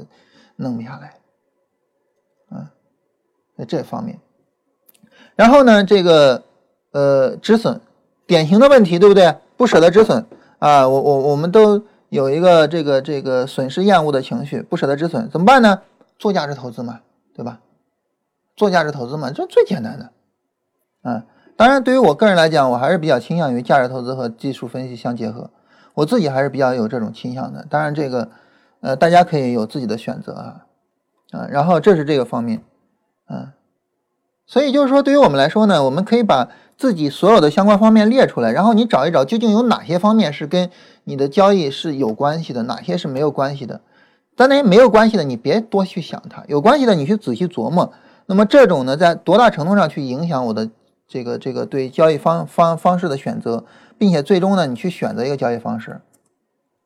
[0.55, 1.15] 弄不下来，
[3.57, 4.19] 在这方面，
[5.35, 6.43] 然后呢，这个。
[6.93, 7.81] 呃，止损，
[8.27, 9.35] 典型的问题，对不对？
[9.57, 10.23] 不舍得止损
[10.59, 15.81] 啊，我我我们都有一个这个这个损失厌恶的情绪，不舍得止损，怎么办呢？
[16.19, 16.99] 做价值投资嘛，
[17.33, 17.61] 对吧？
[18.55, 20.11] 做价值投资嘛，这最简单的
[21.01, 21.25] 啊。
[21.57, 25.49] 当然，对于我个人来讲，我还是比较倾向于价值投资和技术分析相结合。
[25.95, 27.65] 我自己还是比较有这种倾向的。
[27.67, 28.29] 当然，这个
[28.81, 30.65] 呃，大家可以有自己的选择啊
[31.31, 31.47] 啊。
[31.49, 32.61] 然后这是这个方面，
[33.33, 33.51] 嗯，
[34.45, 40.69] 所以就是说，对于我们来说呢，我们可以把自己所有的相关方面列出来，然后你找一找究竟有哪些方面是跟
[41.05, 43.81] 你的交易是有关系的，哪些是没有关系的。
[44.35, 47.91] 但那些没有关系的，你别多去想它；有关系的，你去仔细琢磨。
[48.25, 50.69] 那么这种呢，在多大程度上去影响我的
[51.07, 53.63] 这个这个对交易方方方式的选择，
[53.97, 56.01] 并且最终呢，你去选择一个交易方式。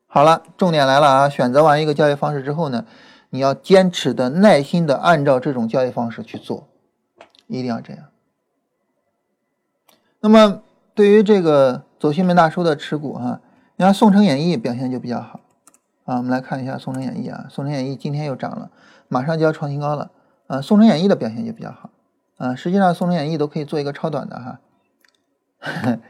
[0.06, 1.28] 好了，重点来了啊！
[1.28, 2.84] 选择完一个交易方式之后呢，
[3.30, 6.68] 你要坚持的、耐心的按照这种交易方式去做，
[7.46, 8.04] 一定要这样。
[10.20, 10.62] 那么
[10.94, 13.40] 对于这个走西门大叔的持股哈，
[13.76, 15.40] 你看宋城演艺表现就比较好
[16.04, 16.16] 啊。
[16.16, 18.70] 我们来看一下宋城演艺啊，宋城演艺今天又涨了，
[19.08, 20.10] 马上就要创新高了。
[20.46, 21.90] 啊，宋城演艺的表现就比较好，
[22.38, 24.60] 啊，实际上宋城演艺都可以做一个超短的哈。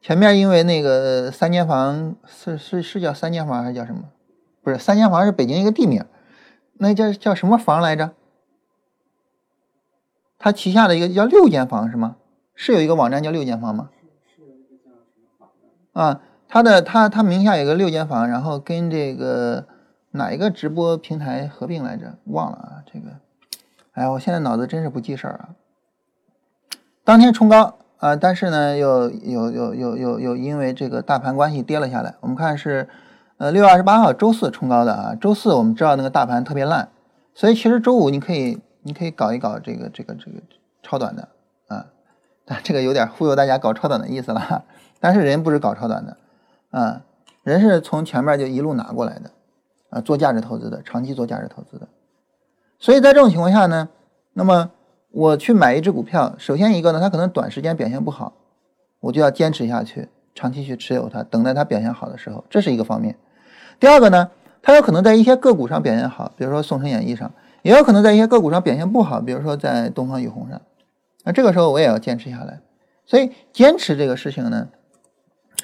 [0.00, 4.04] 前面因为那个三间房是是是叫三间房还是叫什么？
[4.62, 6.04] 不是三间房是北京一个地名，
[6.82, 8.12] 那叫叫什么房来着？
[10.38, 12.16] 他旗下的一个叫六间房是吗？
[12.54, 13.90] 是有一个网站叫六间房吗？
[15.92, 19.66] 啊，他的他他名下有个六间房，然后跟这个
[20.12, 22.16] 哪一个直播平台合并来着？
[22.24, 23.20] 忘了啊，这个。
[23.92, 25.48] 哎，我现在脑子真是不记事儿啊！
[27.04, 32.14] 当天冲高啊，但是呢，又有有有有有因为这个大盘关系跌了下来。
[32.20, 32.88] 我们看是，
[33.40, 35.14] 呃，六月二十八号周四冲高的啊。
[35.18, 36.90] 周四我们知道那个大盘特别烂，
[37.32, 40.32] 所以其实周五你可以你可以搞一搞这个这个这个
[40.82, 41.26] 超短的
[41.68, 41.86] 啊，
[42.44, 44.66] 但这个有点忽悠大家搞超短的意思了。
[45.00, 46.18] 但是人不是搞超短的
[46.68, 47.00] 啊，
[47.42, 49.30] 人是从前面就一路拿过来的
[49.88, 51.88] 啊，做价值投资的，长期做价值投资的。
[52.78, 53.88] 所以在这种情况下呢，
[54.34, 54.70] 那么
[55.12, 58.34] 我去买一只股票，首先一个呢，它可能短时间表现不好，
[59.00, 63.16] 我就要坚持下去，长期去持有它，等待它表现好的时候，这是一个方面。
[63.80, 64.30] 第二个呢，
[64.62, 70.60] 它有可能在一些个股上表现好，比如说宋城演艺上，也有可能在一些个股上表现不好，比如说在东方雨虹上。
[71.24, 72.60] 那这个时候我也要坚持下来。
[73.06, 74.68] 所以坚持这个事情呢，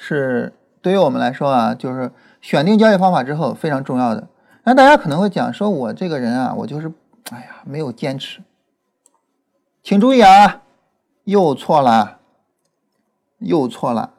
[0.01, 0.51] 是
[0.81, 2.11] 对于我们来说啊，就是
[2.41, 4.27] 选定交易方法之后非常重要的。
[4.63, 6.91] 那大家可能会讲说，我这个人啊，我就是。
[7.29, 8.41] 哎呀，没有坚持，
[9.83, 10.61] 请注意啊，
[11.25, 12.19] 又错了，
[13.39, 14.13] 又错了，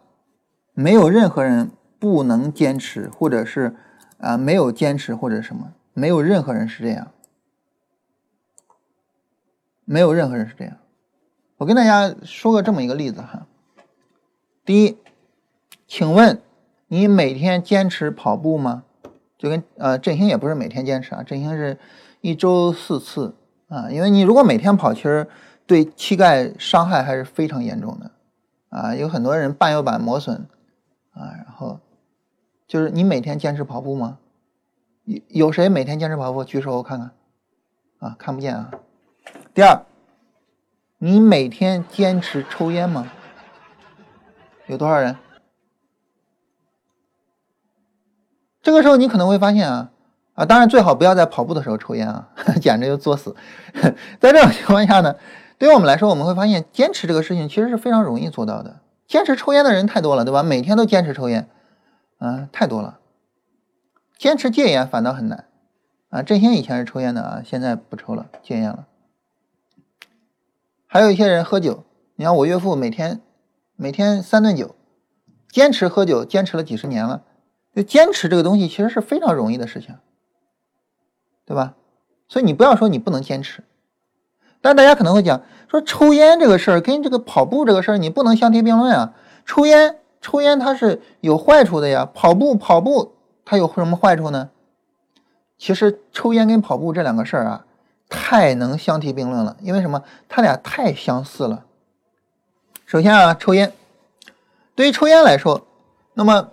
[0.75, 3.75] 没有任何人不能坚持，或者是
[4.19, 7.09] 啊没有坚持或者什么，没有任何人是这样，
[9.85, 10.77] 没有任何人是这样。
[11.57, 13.47] 我跟大家说个这么一个例子哈，
[14.65, 14.99] 第一，
[15.87, 16.41] 请问
[16.89, 18.85] 你每天坚持跑步吗？
[19.37, 21.79] 就跟呃振兴也不是每天坚持啊，振兴是。
[22.21, 23.37] 一周四次
[23.69, 25.29] 啊，因为你如果每天跑，其实
[25.69, 28.11] 对膝盖伤害还是非常严重的
[28.71, 28.93] 啊。
[28.93, 30.49] 有很多人半月板磨损
[31.13, 31.79] 啊，然后
[32.69, 34.19] 就是你每天坚持跑步吗？
[35.05, 36.45] 有有谁每天坚持跑步？
[36.45, 37.11] 举手我看看
[37.99, 38.71] 啊，看不见啊。
[39.55, 39.87] 第二，
[40.99, 43.11] 你每天坚持抽烟吗？
[44.67, 45.17] 有多少人？
[48.61, 49.91] 这个时候你可能会发现啊。
[50.35, 52.29] 啊，当然最好不要在跑步的时候抽烟啊，
[52.63, 53.35] 简直就作死。
[54.21, 55.17] 在这种情况下呢，
[55.57, 58.79] 对于我们来说，我们会发现坚持这个事情其实是非常容易做到的。
[59.09, 60.45] 坚持抽烟的人太多了，对吧？
[60.45, 61.49] 每天都坚持抽烟，
[62.19, 63.01] 啊，太多了。
[64.17, 65.47] 坚持戒烟反倒很难
[66.11, 66.23] 啊。
[66.23, 68.87] 振兴以前是抽烟的啊，现在不抽了，戒烟了。
[70.87, 71.85] 还有一些人喝酒，
[72.17, 73.21] 你看我岳父每天
[73.77, 74.75] 每天三顿酒，
[75.51, 77.25] 坚持喝酒，坚持了几十年了。
[77.75, 79.97] 就坚持这个东西其实是非常容易的事情。
[81.45, 81.77] 对吧？
[82.29, 83.65] 所以你不要说你不能坚持，
[84.61, 89.15] 但大家可能会讲说抽烟这个事儿跟这个跑步这个事儿你不能相提并论啊。
[89.47, 93.15] 抽烟抽烟它是有坏处的呀，跑步跑步
[93.45, 94.51] 它有什么坏处呢？
[95.57, 97.65] 其实抽烟跟跑步这两个事儿啊，
[98.09, 100.03] 太能相提并论了，因为什么？
[100.29, 101.65] 它俩太相似了。
[102.87, 103.73] 首先啊，抽烟
[104.75, 105.67] 对于抽烟来说，
[106.15, 106.51] 那么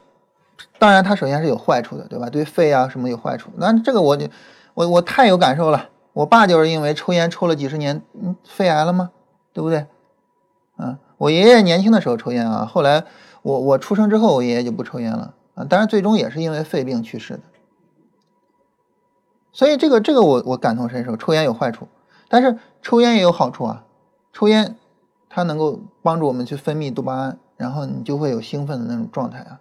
[0.80, 2.30] 当然它首先是有坏处的，对吧？
[2.30, 4.28] 对肺啊什么有坏处，那这个我就。
[4.74, 9.12] 我我太有感受了，我爸就是因为抽烟抽了几十年，嗯，肺癌了吗？
[9.54, 9.86] 对不对？
[10.76, 13.06] 啊，我爷爷年轻的时候抽烟啊，后来
[13.46, 17.42] 我我出生之后，我爷爷就不抽烟了啊，当然最终也是因为肺病去世的。
[19.52, 21.88] 所以这个这个我我感同身受，抽烟有坏处，
[22.28, 23.86] 但是抽烟也有好处啊，
[24.34, 24.76] 抽烟
[25.30, 29.60] 它能够帮助我们去分泌多巴胺，然后你就会有兴奋的那种状态啊，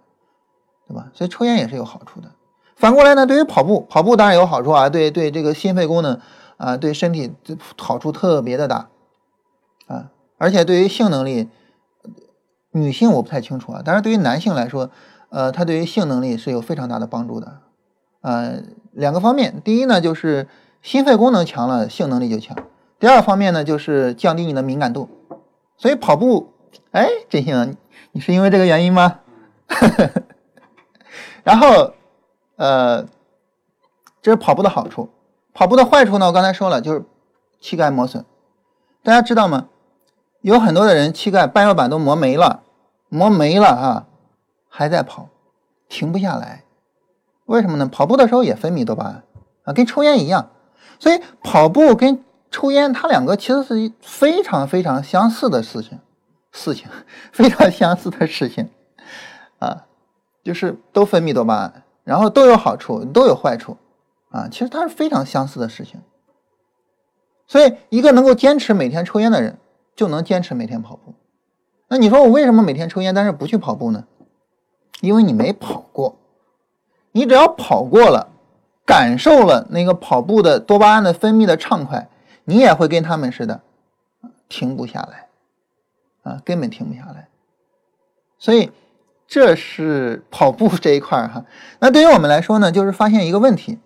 [0.87, 1.11] 对吧？
[1.13, 2.31] 所以抽烟也是有好处的。
[2.75, 6.19] 反过来呢，对于跑步，跑步当然有好处啊，对对，这个心肺功能
[6.57, 7.31] 啊，对身体
[7.77, 8.89] 好处特别的大
[9.85, 10.09] 啊，
[10.39, 11.49] 而且对于性能力
[12.77, 14.91] 女性我不太清楚啊，但是对于男性来说，
[15.29, 17.59] 呃，它对于性能力是有非常大的帮助的。
[18.19, 20.49] 呃，两个方面，第一呢就是
[20.81, 22.53] 心肺功能强了，性能力就强；
[22.99, 25.07] 第二方面呢就是降低你的敏感度。
[25.77, 26.51] 所以跑步，
[26.91, 27.77] 哎，振兴，
[28.11, 29.19] 你是因为这个原因吗？
[31.43, 31.93] 然后，
[32.57, 33.05] 呃，
[34.21, 35.09] 这是跑步的好处。
[35.53, 37.05] 跑步的坏处呢，我刚才说了，就是
[37.61, 38.25] 膝盖磨损。
[39.01, 39.67] 大家知道吗？
[40.41, 42.61] 有很多的人膝盖半月板都磨没了，
[43.15, 44.07] 磨没了啊，
[44.67, 45.29] 还在跑，
[45.87, 46.63] 停不下来。
[47.45, 47.85] 为什么呢？
[47.85, 49.23] 跑步的时候也分泌多巴胺
[49.63, 50.51] 啊，跟抽烟一样。
[50.99, 55.97] 所以跑步跟抽烟，它两个其实是非常非常相似的事情，
[56.51, 56.89] 事情
[57.31, 58.69] 非常相似的事情
[59.59, 59.85] 啊，
[60.43, 63.77] 就是都分泌多巴胺，然后都有好处，都有坏处
[64.29, 64.49] 啊。
[64.51, 66.01] 其实它是非常相似的事情。
[67.47, 69.57] 所以，一个能够坚持每天抽烟的人，
[69.95, 71.13] 就能坚持每天跑步。
[71.87, 74.05] 那你说我为什么每天抽烟，但是不去跑步呢？
[75.01, 76.15] 因为你没跑过。
[77.11, 78.29] 你只要跑过了，
[78.85, 82.09] 感受了那个跑步的多巴胺的分泌的畅快，
[82.43, 83.61] 你也会跟他们似的，
[84.49, 85.27] 停不下来，
[86.23, 87.29] 啊，根本停不下来。
[88.37, 88.71] 所以
[89.27, 91.45] 这是跑步这一块哈。
[91.79, 93.79] 那对于我们来说呢，就是发现一个问题，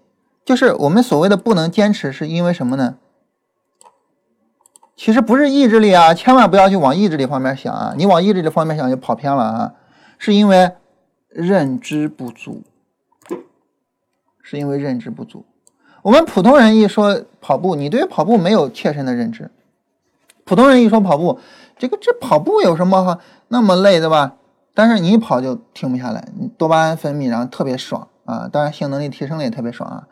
[0.43, 2.97] 就是我们所谓的不能坚持，是因为什么呢？
[4.99, 9.73] 其实不是意志力啊，千万不要去往意志力方面想啊，你往意志力方面想就跑偏了啊，
[10.17, 10.73] 是因为
[11.29, 12.63] 认知不足。
[14.41, 15.45] 是因为认知不足。
[16.01, 19.49] 我们普通人一说跑步，你对跑步没有切身的认知。
[20.43, 21.39] 普通人一说跑步，
[21.77, 24.35] 这个这跑步有什么那么累，对吧？
[24.73, 26.27] 但是你一跑就停不下来，
[26.57, 28.49] 多巴胺分泌，然后特别爽啊！
[28.51, 30.07] 当然性能力提升了也特别爽啊。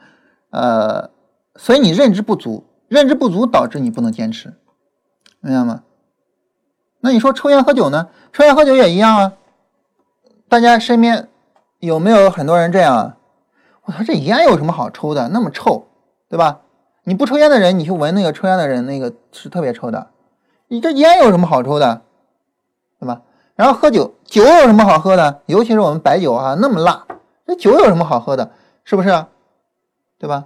[0.52, 1.10] 呃，
[1.58, 4.54] 所以你认知不足，认知不足导致你不能坚持，
[5.48, 5.84] 明白吗？
[7.00, 8.10] 那你说抽烟喝酒呢？
[8.34, 9.34] 抽烟喝酒也一样啊。
[10.50, 11.30] 大家身边
[11.80, 13.18] 有没有很多人这样啊？
[13.86, 15.30] 我操这烟有什么好抽的？
[15.30, 15.88] 那么臭，
[16.28, 16.60] 对吧？
[17.04, 20.08] 你不抽烟的人，你去闻那个抽烟的人，那个是特别臭的。
[20.68, 22.02] 你这烟有什么好抽的，
[23.00, 23.22] 对吧？
[23.56, 25.42] 然后喝酒，酒有什么好喝的？
[25.46, 27.08] 尤其是我们白酒啊，那么辣，
[27.46, 28.52] 这酒有什么好喝的？
[28.84, 29.26] 是不是？
[30.20, 30.46] 对吧？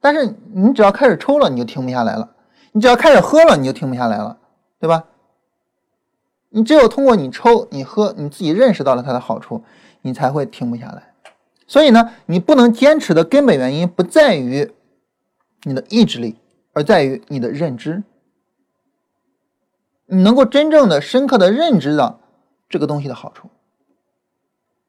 [0.00, 2.28] 但是你只要开始抽了，你就停不下来了；
[2.74, 4.36] 你只要开始喝了，你就停不下来了，
[4.80, 5.04] 对吧？
[6.50, 9.62] 你只有通过你抽、你喝，你自己认识到了它的好处，
[10.02, 11.14] 你才会停不下来。
[11.68, 14.72] 所以呢，你不能坚持的根本原因不在于
[15.62, 16.36] 你的意志力，
[16.72, 18.02] 而在于你的认知。
[20.06, 22.18] 你能够真正的、深刻的认知到
[22.68, 23.48] 这个东西的好处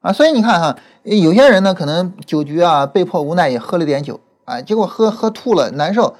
[0.00, 0.12] 啊！
[0.12, 6.16] 所以你看哈，有些人呢，可能酒局啊，被迫无奈也喝了点酒啊，结果喝喝吐了，难受，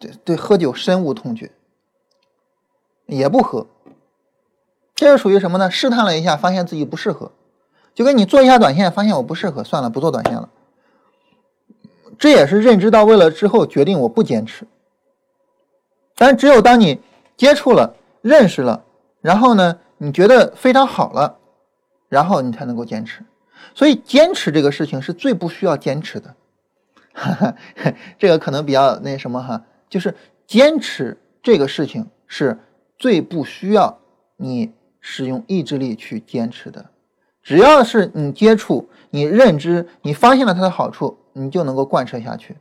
[0.00, 1.52] 对对，喝酒深恶痛绝，
[3.06, 3.66] 也不喝。
[4.94, 5.70] 这是属于什么呢？
[5.70, 7.30] 试探了一下，发现自己不适合。
[7.94, 10.48] 就跟你做一下短线，发现我不适合，算了，不做短线了。
[12.18, 14.66] 这也是认知到位了之后决定我不坚持。
[16.16, 17.00] 但只有当你
[17.36, 18.84] 接触了、认识了，
[19.20, 21.38] 然后呢，你觉得非常好了，
[22.08, 23.24] 然后你才能够坚持。
[23.74, 26.34] 所以坚持这个事情是最不需要坚持的。
[28.18, 30.14] 这个可能比较那什么哈，就是
[30.46, 32.58] 坚持这个事情是
[32.96, 33.98] 最不需要
[34.36, 36.86] 你使用意志力去坚持的。
[37.42, 42.56] 只要是你接触、你认知、你发现了它的好处，你就能够贯彻下去。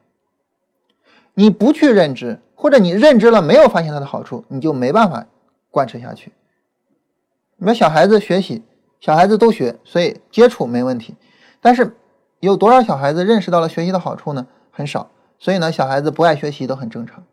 [1.34, 5.26] 你不去认知，或者你认知了没有发现它的好处，你就没办法
[5.70, 6.32] 贯彻下去。
[7.58, 8.64] 你说小孩子学习，
[9.00, 11.16] 小孩子都学，所以接触没问题。
[11.62, 11.96] 但是
[12.40, 14.48] 有多少小孩子认识到了学习的好处呢？
[14.72, 15.12] 很少。
[15.40, 17.24] 所以呢，小孩子不爱学习都很正常。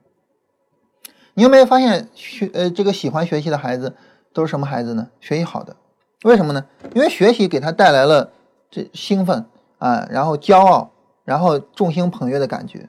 [1.34, 3.94] 你有没有发现学呃这个喜欢学习的孩子
[4.32, 5.10] 都是什么孩子呢？
[5.20, 5.76] 学习好的。
[6.22, 6.64] 为什么呢？
[6.94, 8.32] 因为学习给他带来了
[8.70, 9.44] 这兴奋
[9.78, 10.92] 啊，然后骄傲，
[11.24, 12.88] 然后众星捧月的感觉，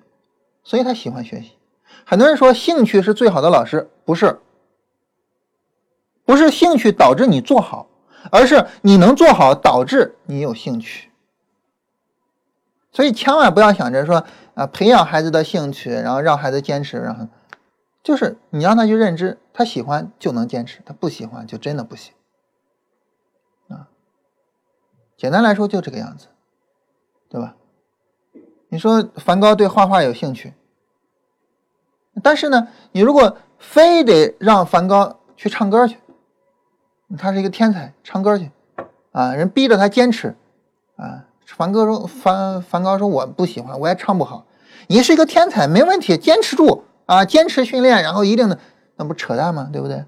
[0.63, 1.57] 所以他喜欢学习。
[2.05, 4.39] 很多人说兴趣是最好的老师，不是，
[6.23, 7.87] 不是兴趣导致你做好，
[8.31, 11.09] 而是你能做好导致你有兴趣。
[12.93, 14.25] 所以千万不要想着说
[14.57, 17.27] 啊，培养孩子的兴趣，然后让孩子坚持，然后
[18.01, 22.11] 就是你让他去认知，他喜欢就能坚持，他不喜欢就真的不行。
[23.69, 23.87] 啊
[25.15, 26.29] 简单来说就这个样子，
[27.29, 27.55] 对吧？
[28.69, 30.55] 你说梵高对画画有兴趣，
[32.23, 35.99] 但是呢，你如果非得让梵高去唱歌去，
[37.15, 38.51] 他是一个天才，唱歌去，
[39.11, 40.35] 啊，人逼着他坚持，
[40.95, 44.45] 啊，梵高说梵梵高说我不喜欢，我也唱不好。
[44.87, 48.57] 你是一个天才，没问题，坚持住啊，坚持训练，然后一定的，
[48.95, 49.69] 那不扯淡吗？
[49.71, 50.05] 对不对？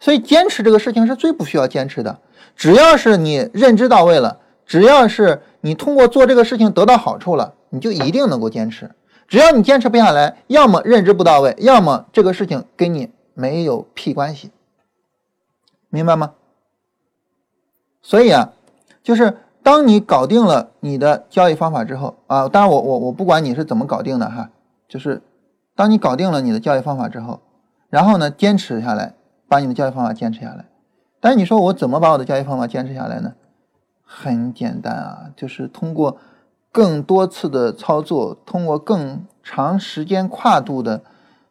[0.00, 2.20] 所以坚持这个事情是最不需要坚持的。
[2.54, 8.90] 只要是你认知到位了，只要是你通过做这个事情得到好处了，你就一定能够坚持。
[9.26, 14.50] 只要你坚持不下来，要么认知不到位，要么这个事情跟你没有屁关系，
[15.90, 16.34] 明白吗？
[18.00, 18.52] 所以啊，
[19.02, 19.36] 就是
[19.68, 24.48] 当你搞定了你的交易方法之后啊，当然我我我不管你是怎么搞定的哈，
[24.88, 25.20] 就是
[25.76, 27.42] 当你搞定了你的交易方法之后，
[27.90, 29.12] 然后呢坚持下来，
[29.46, 30.64] 把你的交易方法坚持下来。
[31.20, 33.34] 但是你说我怎么把我的交易方法坚持下来呢？
[34.02, 36.16] 很简单啊，就是通过。
[36.70, 41.02] 更多次的操作，通过更长时间跨度的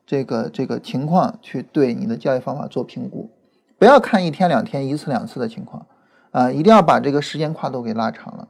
[0.05, 3.29] 这个这个情况去对你的交易方法做评估，
[3.77, 5.85] 不要看一天两天、一次两次的情况
[6.31, 8.47] 啊，一定要把这个时间跨度给拉长了。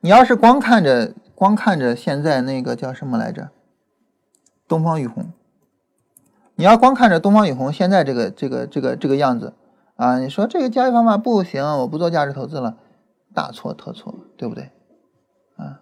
[0.00, 3.50] 你要是光看着光看着现在那个叫什么来着，
[4.66, 5.26] 东方雨虹，
[6.54, 9.52] 你要光看着东方雨虹现在这个这个这个这个样子
[9.96, 12.76] 啊，你说这个交易方法不行，我不做价值投资了，
[13.34, 14.70] 大错特错，对不对？
[15.56, 15.80] 啊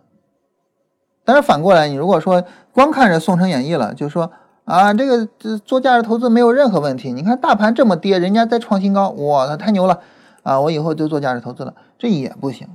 [1.24, 4.32] 但是反过来，你如果说光看着《宋城演义》了，就说
[4.64, 7.12] 啊，这个这做价值投资没有任何问题。
[7.12, 10.00] 你看大盘这么跌，人家在创新高，哇，他太牛了
[10.48, 10.60] 啊！
[10.60, 12.68] 我以后就做价值投资了，这也不行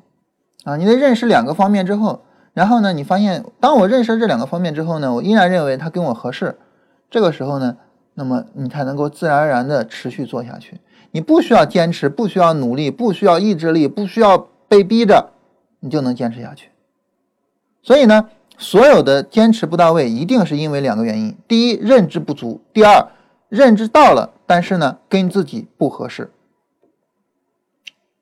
[0.64, 0.78] 啊！
[0.78, 2.24] 你得认识两个方面之后，
[2.54, 6.58] 然后呢，你发现当我认识这两个方面之后呢，我依然认为它跟我合适，
[7.10, 7.78] 这个时候呢，
[8.14, 10.80] 那么你才能够自然而然的持续做下去。
[11.12, 14.38] 你不需要坚持，不需要努力，不需要意志力，不需要
[14.68, 15.32] 被逼着，
[15.80, 16.70] 你就能坚持下去。
[17.82, 18.30] 所以呢。
[18.56, 23.08] 所有的坚持不到位，一定是因为两个原因：第一，认知不足；第二，
[23.50, 26.32] 认知到了，但是呢，跟自己不合适。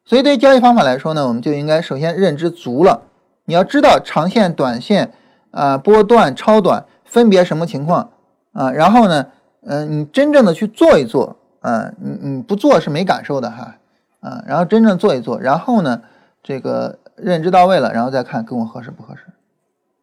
[0.03, 3.03] 所以，对于交易方法来说呢，我们就应该首先认知足了。
[3.45, 5.13] 你要知道长线、短线
[5.51, 8.11] 啊，波段、超短分别什么情况
[8.53, 8.71] 啊？
[8.71, 9.27] 然后呢，
[9.63, 13.77] 嗯，你真正的去做一做啊，你你不做是没感受的哈
[14.19, 14.43] 啊。
[14.47, 16.01] 然后真正做一做，然后呢，
[16.43, 19.23] 这个认知到位了，然后再看跟我合适不合适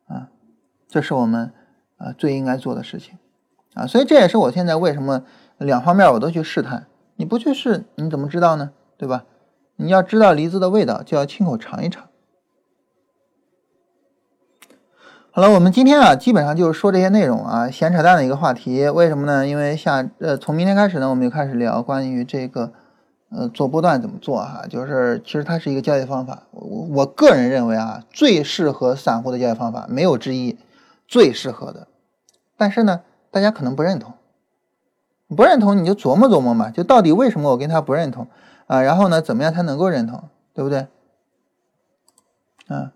[0.07, 0.29] 啊。
[0.89, 1.53] 这是我们
[1.99, 3.19] 啊最应该做的事情
[3.75, 5.23] 啊，所以这也是我现在为什么
[5.59, 6.87] 两方面我都去试探。
[7.17, 8.71] 你不去试，你怎么知道呢？
[8.97, 9.25] 对吧？
[9.81, 12.05] 你要知道梨子的味道，就要亲口尝一尝。
[15.31, 18.89] 好了，我们今天啊基本上就是说这些内容啊，闲扯淡的一个话题。
[18.89, 19.47] 为什么呢？
[19.47, 22.73] 因为下呃从明天开始呢，我们就开始聊关于这个
[23.31, 26.43] 呃做波段怎么做哈，就是其实它是一个交易方法。
[26.51, 30.59] 我我个人认为啊，最适合散户的交易方法没有之一。
[31.07, 31.89] 最适合的，
[32.59, 33.01] 但是呢，
[33.31, 34.13] 大家可能不认同，
[35.35, 38.27] 不认同你就琢磨琢磨嘛，就到底为什么我跟他不认同
[38.69, 38.81] 啊？
[38.81, 40.23] 然后呢，怎么样才能够认同，
[40.55, 40.87] 对不对？
[42.69, 42.93] 啊，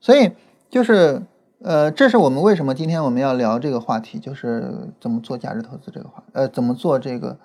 [0.00, 0.32] 所以
[0.68, 1.22] 就是
[1.62, 7.38] 呃，这是我们为什么今天我们要聊这个话题，就是怎么做价值投资这个话，呃，怎么做这个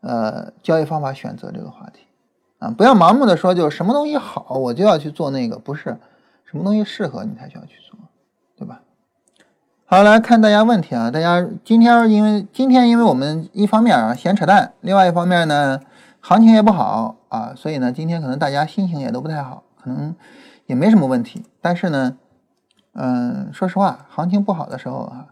[0.00, 2.06] 呃交易方法选择这个话题
[2.58, 2.70] 啊？
[2.76, 5.96] 不要盲目的说，就是什么东西好我就要去做那个，不是
[6.44, 7.98] 什么东西适合你才需要去做，
[8.56, 8.80] 对吧？
[9.84, 11.10] 好，来看大家问题啊！
[11.10, 15.80] 大家今天因为今天因为我们一方面啊闲扯淡，另外一方面呢
[16.28, 20.14] 行情也不好啊，所以呢今天可能大家心情也都不太好，可能
[20.66, 21.46] 也没什么问题。
[21.62, 22.18] 但是呢，
[22.92, 25.28] 嗯，说实话，行情不好的时候啊，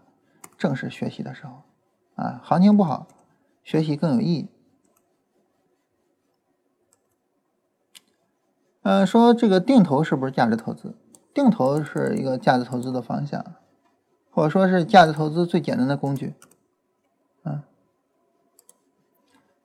[0.57, 1.61] 正是学习的时候
[2.15, 3.05] 啊，行情不好，
[3.63, 4.49] 学习更有意义。
[8.81, 10.95] 嗯，说这个定投是不是价值投资？
[11.31, 13.45] 定投是一个价值投资的方向。
[14.31, 16.33] 或者说是价值投资最简单的工具，
[17.43, 17.61] 嗯，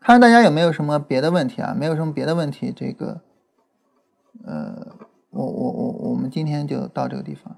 [0.05, 1.75] 看大家有没有什么别的问题啊？
[1.79, 3.21] 没有什么别的问题，这个，
[4.45, 4.97] 呃，
[5.31, 7.57] 我我我我们今天就到这个地方。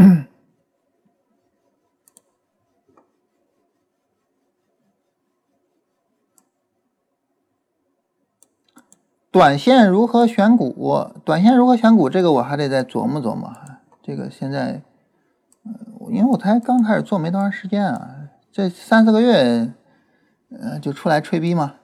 [9.30, 11.12] 短线如何选股？
[11.24, 12.08] 短线如何选股？
[12.10, 13.52] 这个我还得再琢磨琢磨。
[14.02, 14.82] 这个现在，
[16.08, 19.72] 因为我才刚开始做没多长时间啊，这三四个月，
[20.48, 21.76] 呃，就出来吹逼吗？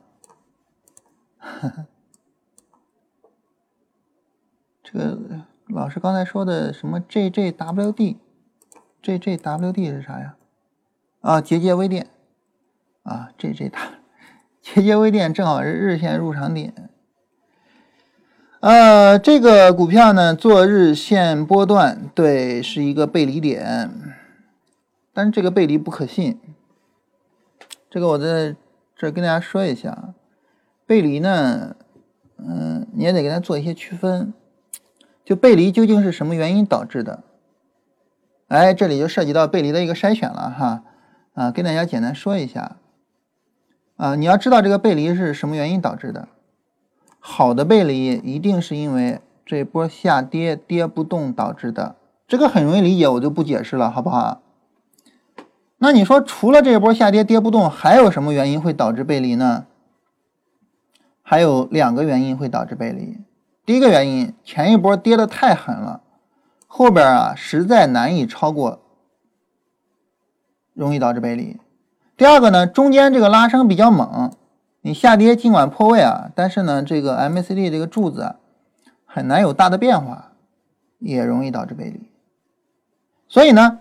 [4.82, 10.36] 这个老师刚才说的什么 JJWD，JJWD 是啥呀？
[11.20, 12.06] 啊，节节微电
[13.02, 13.80] 啊，JJ 大
[14.62, 16.88] 节节微电正好是日线入场点。
[18.60, 23.90] 呃，这个股票呢做日线波段，对，是一个背离点，
[25.12, 26.38] 但是这个背离不可信。
[27.90, 28.54] 这个我在
[28.94, 30.14] 这跟大家说一下，
[30.86, 31.74] 背离呢，
[32.38, 34.32] 嗯，你也得给它做一些区分。
[35.26, 37.24] 就背离究竟是什么原因导致的？
[38.46, 40.84] 哎，这里就涉及到背离的一个筛选了哈，
[41.34, 42.76] 啊，跟大家简单说一下，
[43.96, 46.28] 啊，你要知道这个背离是什么原因导致的。
[47.18, 51.96] 好的背离一定是因为这波下跌跌不动导致的，
[52.28, 54.42] 这个很容易理解，我就不解释了，好不好？
[55.78, 59.66] 那你说除了这波下跌跌不动，还有什么原因会导致背离呢？
[61.20, 63.18] 还有两个原因会导致背离。
[63.66, 66.00] 第一个原因，前一波跌的太狠了，
[66.68, 68.80] 后边啊实在难以超过，
[70.72, 71.58] 容易导致背离。
[72.16, 74.30] 第二个呢，中间这个拉升比较猛，
[74.82, 78.36] 你下跌尽管破位啊，但是呢这个 MACD 这个柱子啊
[79.04, 80.30] 很难有大的变化，
[81.00, 82.08] 也容易导致背离。
[83.26, 83.80] 所以呢，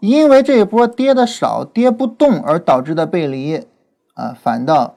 [0.00, 3.66] 因为这一波跌的少，跌不动而导致的背离
[4.12, 4.96] 啊，反倒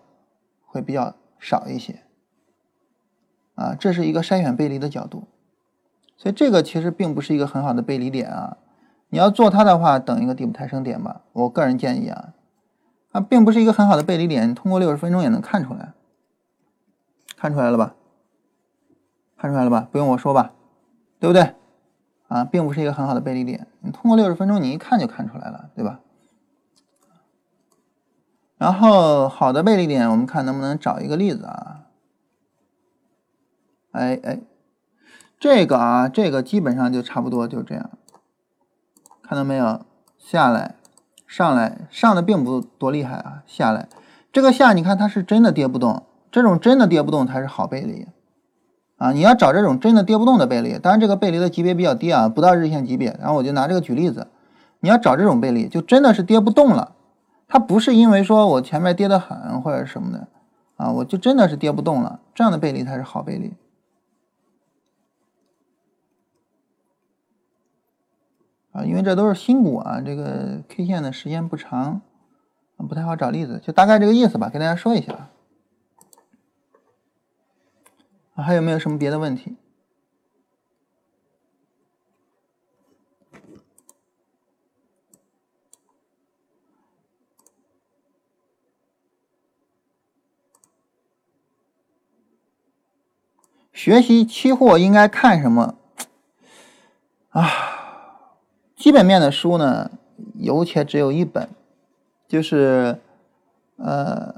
[0.65, 2.03] 会比较少一些。
[3.57, 5.27] 啊，这是一个筛选背离的角度，
[6.15, 8.57] 所以这个其实并不是一个很好的背离点啊。
[9.09, 11.21] 你要做它的话，等一个底部抬升点吧。
[11.33, 12.33] 我个人建议啊，
[13.11, 15.93] 它并不是一个很好的背离点，通过六十分钟也能看出来，
[17.35, 17.95] 看出来了吧？
[19.37, 19.87] 看出来了吧？
[19.91, 20.53] 不用我说吧，
[21.19, 21.55] 对不对？
[22.27, 26.01] 啊，并不是一个很好的背离点，你通过六十分钟你一看就看出来了，对吧？
[28.57, 31.86] 然后好的背离点，我们看能不能找一个例子啊？
[33.97, 34.39] 哎哎，
[35.39, 37.89] 这个啊，这个基本上就差不多就这样，
[39.21, 39.81] 看到没有？
[40.17, 40.75] 下来，
[41.25, 43.87] 上来，上的并不多厉害啊，下来，
[44.31, 48.07] 这个下你看它是真的跌不动，这种真的跌不动才是好背离
[48.97, 49.11] 啊！
[49.11, 53.15] 你要找这种真的跌不动的背离，当然这个背离的级别比较低啊，不到日线级别。
[53.19, 54.27] 然后我就拿这个举例子，
[54.79, 56.93] 你要找这种背离，就真的是跌不动了，
[57.47, 60.27] 它不是因为说我前面跌得很或者什么的
[60.75, 63.53] 啊，我就真的是跌不动了，这样的背离才是好背离。
[68.77, 71.99] 啊，因为这都是新股啊，这个 K 线的时间不长，
[72.87, 75.31] 不太好找例子，就大概这个意思吧，跟大家说一下。
[78.35, 79.57] 啊，还有没有什么别的问题？
[93.73, 95.79] 学习期货应该看什么？
[97.29, 97.73] 啊？
[98.77, 99.89] 基本面的书呢，
[100.35, 101.49] 有且只有一本，
[102.27, 102.99] 就是
[103.77, 104.35] 呃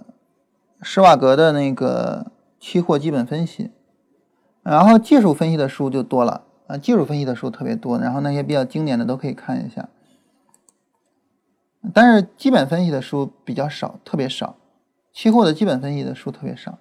[0.82, 3.70] 施瓦格的那个期货基本分析，
[4.64, 9.90] 然后技术分析的书就多了啊，技术分析的书特别多，然后那些比较经典的都可以看一下，
[11.94, 14.56] 但是基本分析的书比较少，特别少，
[15.12, 16.80] 期货的基本分析的书特别少。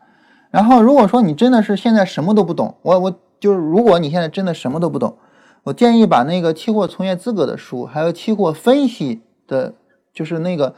[0.52, 5.18] 然后如果说你真的是现在什么都不懂，我我就是如果你现在真的什么都不懂。
[5.64, 9.74] 我建议把那个期货从业资格的书，还有期货分析的，
[10.12, 10.74] 就是那个，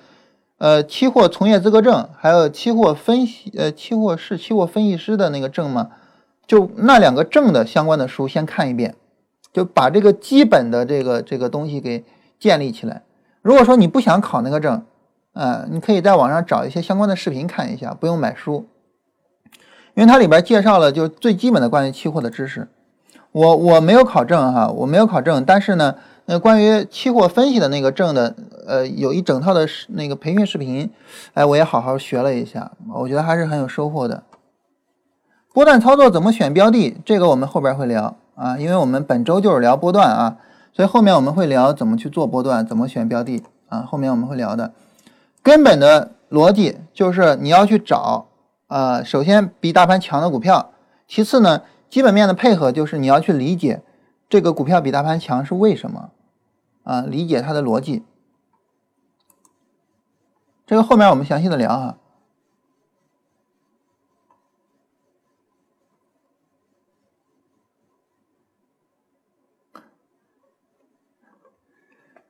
[0.59, 5.91] 呃，期货从业资格证，还有期货分析，呃，期货是期货分析师的那个证吗？
[6.47, 8.97] 就那两个证的相关的书先看一遍，
[9.53, 12.05] 就把这个基本的这个这个东西给
[12.41, 13.05] 建立起来。
[13.43, 14.85] 如果说你不想考那个证，
[15.33, 18.67] 啊，你可以在网上找一些相关的视频看一下，不用买书，
[19.95, 22.69] 因为它里边介绍了就最基本的关于期货的知识。
[23.33, 25.95] 我我没有考证哈，我没有考证，但是呢，
[26.25, 28.35] 那关于期货分析的那个证的，
[28.67, 30.91] 呃，有一整套的那个培训视频，
[31.35, 34.25] 哎，我也好好学了一下，我觉得还是很有收获的。
[35.53, 36.97] 波段操作怎么选标的？
[37.05, 40.37] 这个我们后边会聊啊，因为我们本周就是聊波段啊，
[40.73, 44.73] 所以后面我们会聊怎么去做波段，怎么选标的啊，后面我们会聊的。
[45.41, 48.27] 根本的逻辑就是你要去找，
[48.67, 50.73] 呃，首先比大盘强的股票，
[51.07, 51.63] 其次呢。
[51.91, 53.83] 基本面的配合就是你要去理解
[54.29, 56.13] 这个股票比大盘强是为什么
[56.85, 57.03] 啊？
[57.03, 58.05] 理解它的逻辑。
[60.65, 61.99] 这个后面我们详细的聊啊。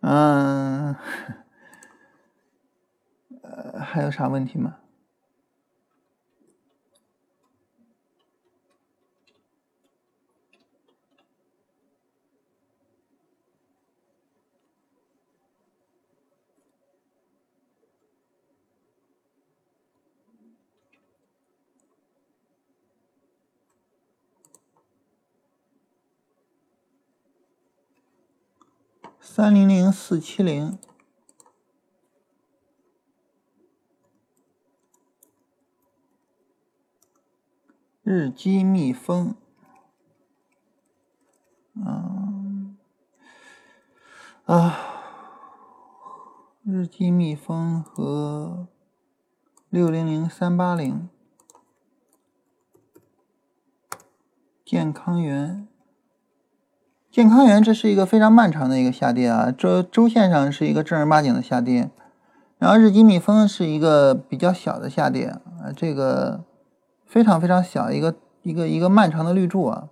[0.00, 0.96] 嗯，
[3.42, 4.79] 呃，还有啥问题吗？
[29.40, 30.78] 三零零四七零，
[38.02, 39.34] 日积蜜蜂，
[41.74, 42.76] 嗯，
[44.44, 44.76] 啊，
[46.62, 48.68] 日积蜜蜂和
[49.70, 51.08] 六零零三八零，
[54.66, 55.69] 健康元。
[57.10, 61.90] 健康元这是一个非常漫长的一个下跌啊，周周线上是一个正儿八经的下跌，
[62.56, 66.44] 然后日积蜜蜂是一个比较小的下跌啊，这个
[67.04, 69.88] 非常非常小一个一个一个漫长的绿柱啊。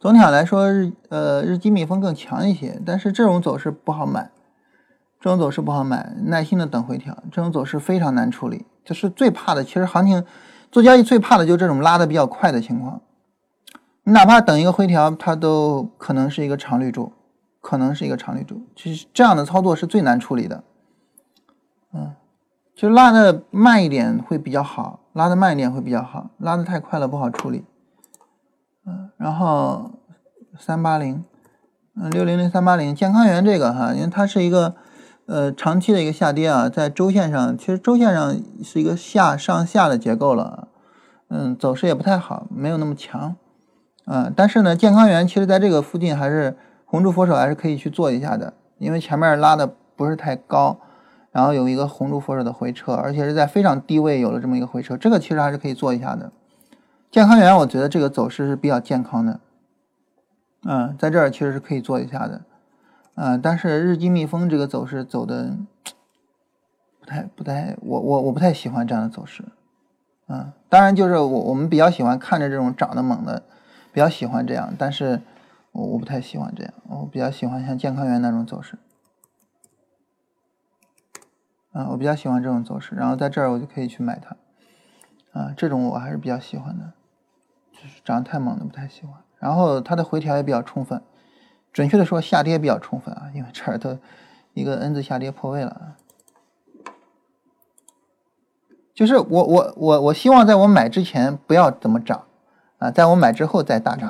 [0.00, 4.32] 总体上来说，日呃日积蜜蜂更强一些，但是这种走势不好买，
[5.20, 9.62] 这种走势不好买，耐心的等回调，这种走势非常难处理，就是最怕的。
[9.62, 10.24] 其实行情
[10.72, 13.00] 做交易最怕的就是这种拉的比较快的情况。
[14.08, 17.12] 哪怕等一个回调，它都可能是一个长绿柱，
[17.60, 18.62] 可能是一个长绿柱。
[18.74, 20.64] 其实这样的操作是最难处理的。
[21.92, 22.14] 嗯，
[22.74, 27.64] 就拉的慢一点会比较好，拉的慢一点会比较好，拉的太快了不好处理。
[28.86, 29.90] 嗯，然后
[30.58, 31.22] 三八零，
[31.94, 34.74] 嗯，六零零三八零，健康元这个哈，因为它是一个
[35.26, 40.68] 呃长期的一个下跌啊，在周线上，其实周线上是一个下上下的结构了，
[41.28, 43.36] 嗯，走势也不太好，没有那么强。
[44.10, 46.56] 嗯，但是呢，健康元其实在这个附近还是
[46.86, 50.78] 红柱佛手，还是可以去做一下的，因为前面拉的不是太高，
[51.30, 56.32] 然后有一个红柱佛手的回撤，而且是在非常低位有了这么一个回撤，这个其实还是可以做一下的。
[57.10, 59.40] 健康元，我觉得这个走势是比较健康的，
[60.64, 62.40] 嗯，在这儿其实是可以做一下的，
[63.16, 65.54] 嗯，但是日积蜜蜂这个走势走的
[66.98, 69.44] 不太不太，我我我不太喜欢这样的走势，
[70.28, 73.42] 嗯，当然就是我我们比较喜欢看着这种涨得猛的。
[73.98, 75.20] 比较喜欢这样，但是
[75.72, 78.78] 我我不太喜欢这样，我比较喜欢像健康元那种走势，
[81.72, 84.36] 啊，我比较喜欢这种走势，然后在这儿我就可以去买它，
[85.32, 86.92] 啊，这种我还是比较喜欢的，
[87.72, 91.02] 就是涨得太猛的不太喜欢，然后它的回调也比较充分，
[91.72, 93.98] 准确的说下跌比较充分啊，因为这儿都
[94.54, 95.96] 一个 N 字下跌破位了，
[98.94, 102.26] 就是我我我我希望在我买之前不要怎么涨。
[102.78, 104.08] 啊，在我买之后再大涨，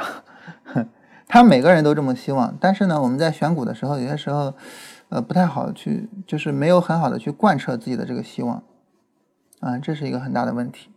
[1.26, 2.54] 他每个人都这么希望。
[2.60, 4.54] 但是呢，我们在选股的时候，有些时候，
[5.08, 8.62] 呃，不太好去，就是没有很好的去贯彻自己的这个希望，
[9.60, 10.90] 啊，这是一个很大的问题。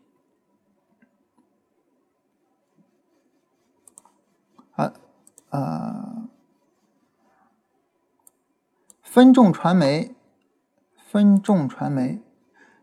[4.72, 4.91] 好，
[5.49, 6.27] 啊，
[9.02, 10.14] 分众传媒，
[10.98, 12.22] 分众传媒，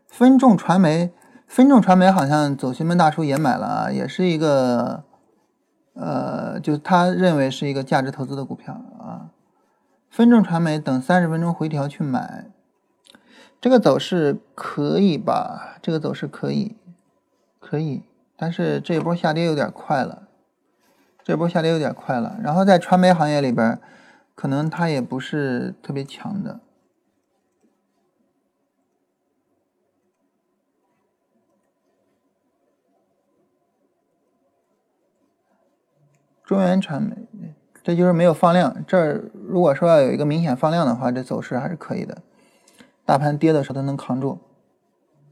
[0.07, 1.13] 分众传媒。
[1.49, 5.03] 分众传媒好像走新门大叔也买了啊，也是一个，
[5.93, 9.31] 呃，就他认为是一个价值投资的股票啊。
[10.11, 12.45] 分众传媒等三十分钟回调去买，
[13.59, 15.79] 这个走势可以吧？
[15.81, 16.77] 这个走势可以，
[17.59, 18.03] 可以，
[18.37, 20.27] 但是这一波下跌有点快了，
[21.23, 22.37] 这波下跌有点快了。
[22.43, 23.79] 然后在传媒行业里边，
[24.35, 26.59] 可能它也不是特别强的。
[36.49, 37.15] 中原传媒，
[37.83, 38.83] 这就是没有放量。
[38.87, 42.23] 这儿如果说要有一个明显放量的话，这走势还是可以的。
[43.05, 44.39] 大盘跌的时候它能扛住。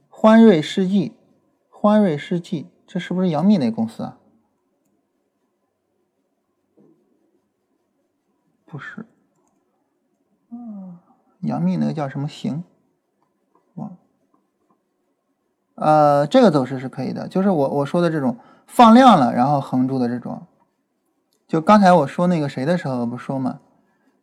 [0.10, 1.16] 欢瑞世纪，
[1.72, 4.20] 欢瑞世纪，这是不是杨幂那公司啊？
[8.68, 9.04] 不是，
[10.52, 11.00] 嗯，
[11.40, 12.64] 杨幂那个叫什么行？
[13.74, 13.98] 忘。
[15.74, 18.38] 呃，这个走势是可以的，就是我我说的这种
[18.68, 20.46] 放量了然后横住的这种。
[21.48, 23.60] 就刚才我说那个谁的时候不说嘛，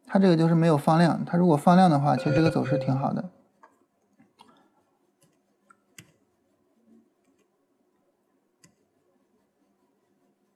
[0.07, 3.31] 它这个就是没有放量，它如果放量的话，其实这个走势挺好的。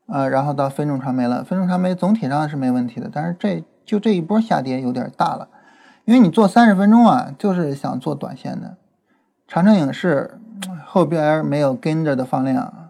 [0.06, 5.48] 啊，然后到分众传媒了，分众传媒总体上是没问题的，但是这就这一波下跌有点大了，
[6.04, 8.76] 因为你做三十分钟啊，就是想做短线的。
[9.46, 10.38] 长城影视
[10.84, 12.87] 后边没有跟着的放量。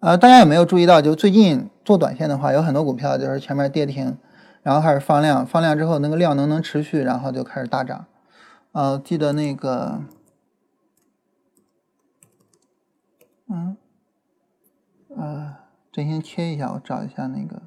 [0.00, 4.16] 呃，大家有没有注意到，就最近做短线的话，有很多股票就是前面跌停，
[4.62, 8.06] 然后开始放量，放量之后那个量能能持续，然后就开始大涨。
[8.72, 10.00] 呃，记得那个，
[13.50, 13.76] 嗯，
[15.14, 15.56] 呃，
[15.92, 17.60] 真心切一下，我找一下那个。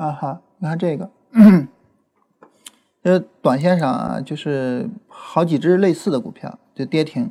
[0.00, 1.10] 啊哈，你看这个，
[3.02, 7.30] 呃，短线上啊，就是好几只类似的股票就跌停，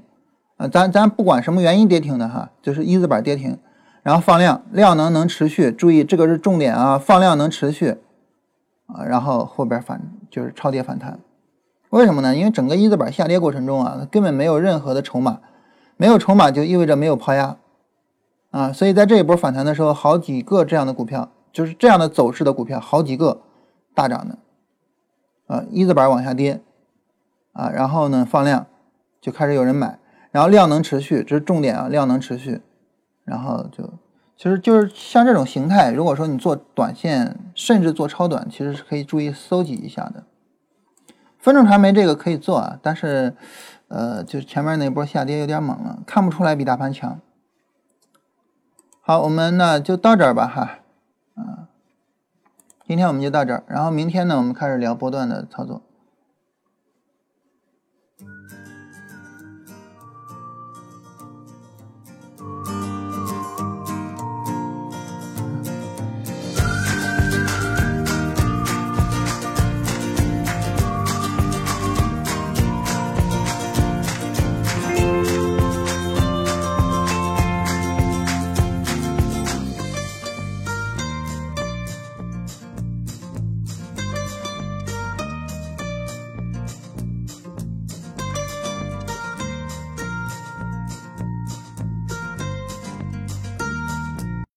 [0.58, 3.58] 啊，咱咱不管什么原因跌停的哈，就是一字板跌停，
[4.04, 7.98] 然后放量，量能能持续，注意这个是重点啊，放量能持续，
[8.86, 11.20] 啊，然后后边反就是超跌反弹，
[11.90, 12.36] 为什么呢？
[12.36, 15.40] 因为整个一字板下跌过程中啊，根本没有任何的筹码，
[15.98, 17.58] 没有筹码就意味着没有抛压，
[18.52, 23.42] 啊，所以在这一波反弹的时候，好几个这样的股票，就是这样的走势的股票，好几个
[23.94, 24.38] 大涨的。
[25.48, 26.62] 啊，一字板往下跌，
[27.54, 28.68] 啊，然后呢放量，
[29.20, 29.98] 就开始有人买，
[30.32, 32.62] 然后量能持续，这是重点啊，量能持续，
[33.26, 33.92] 然后就
[34.38, 40.24] 其实就是像这种形态，如果说你做短线，甚至做超短，其实是可以注意搜集一下的。
[41.40, 43.36] 分众传媒这个可以做啊，但是
[43.88, 47.20] 呃，就是前面那波下跌有点猛了，看不出来比大盘强。
[49.02, 50.79] 好，我们那就到这儿吧，哈，
[51.40, 51.68] 啊。
[52.86, 55.82] 今天我们就到这儿，然后明天呢，我们开始聊波段的操作。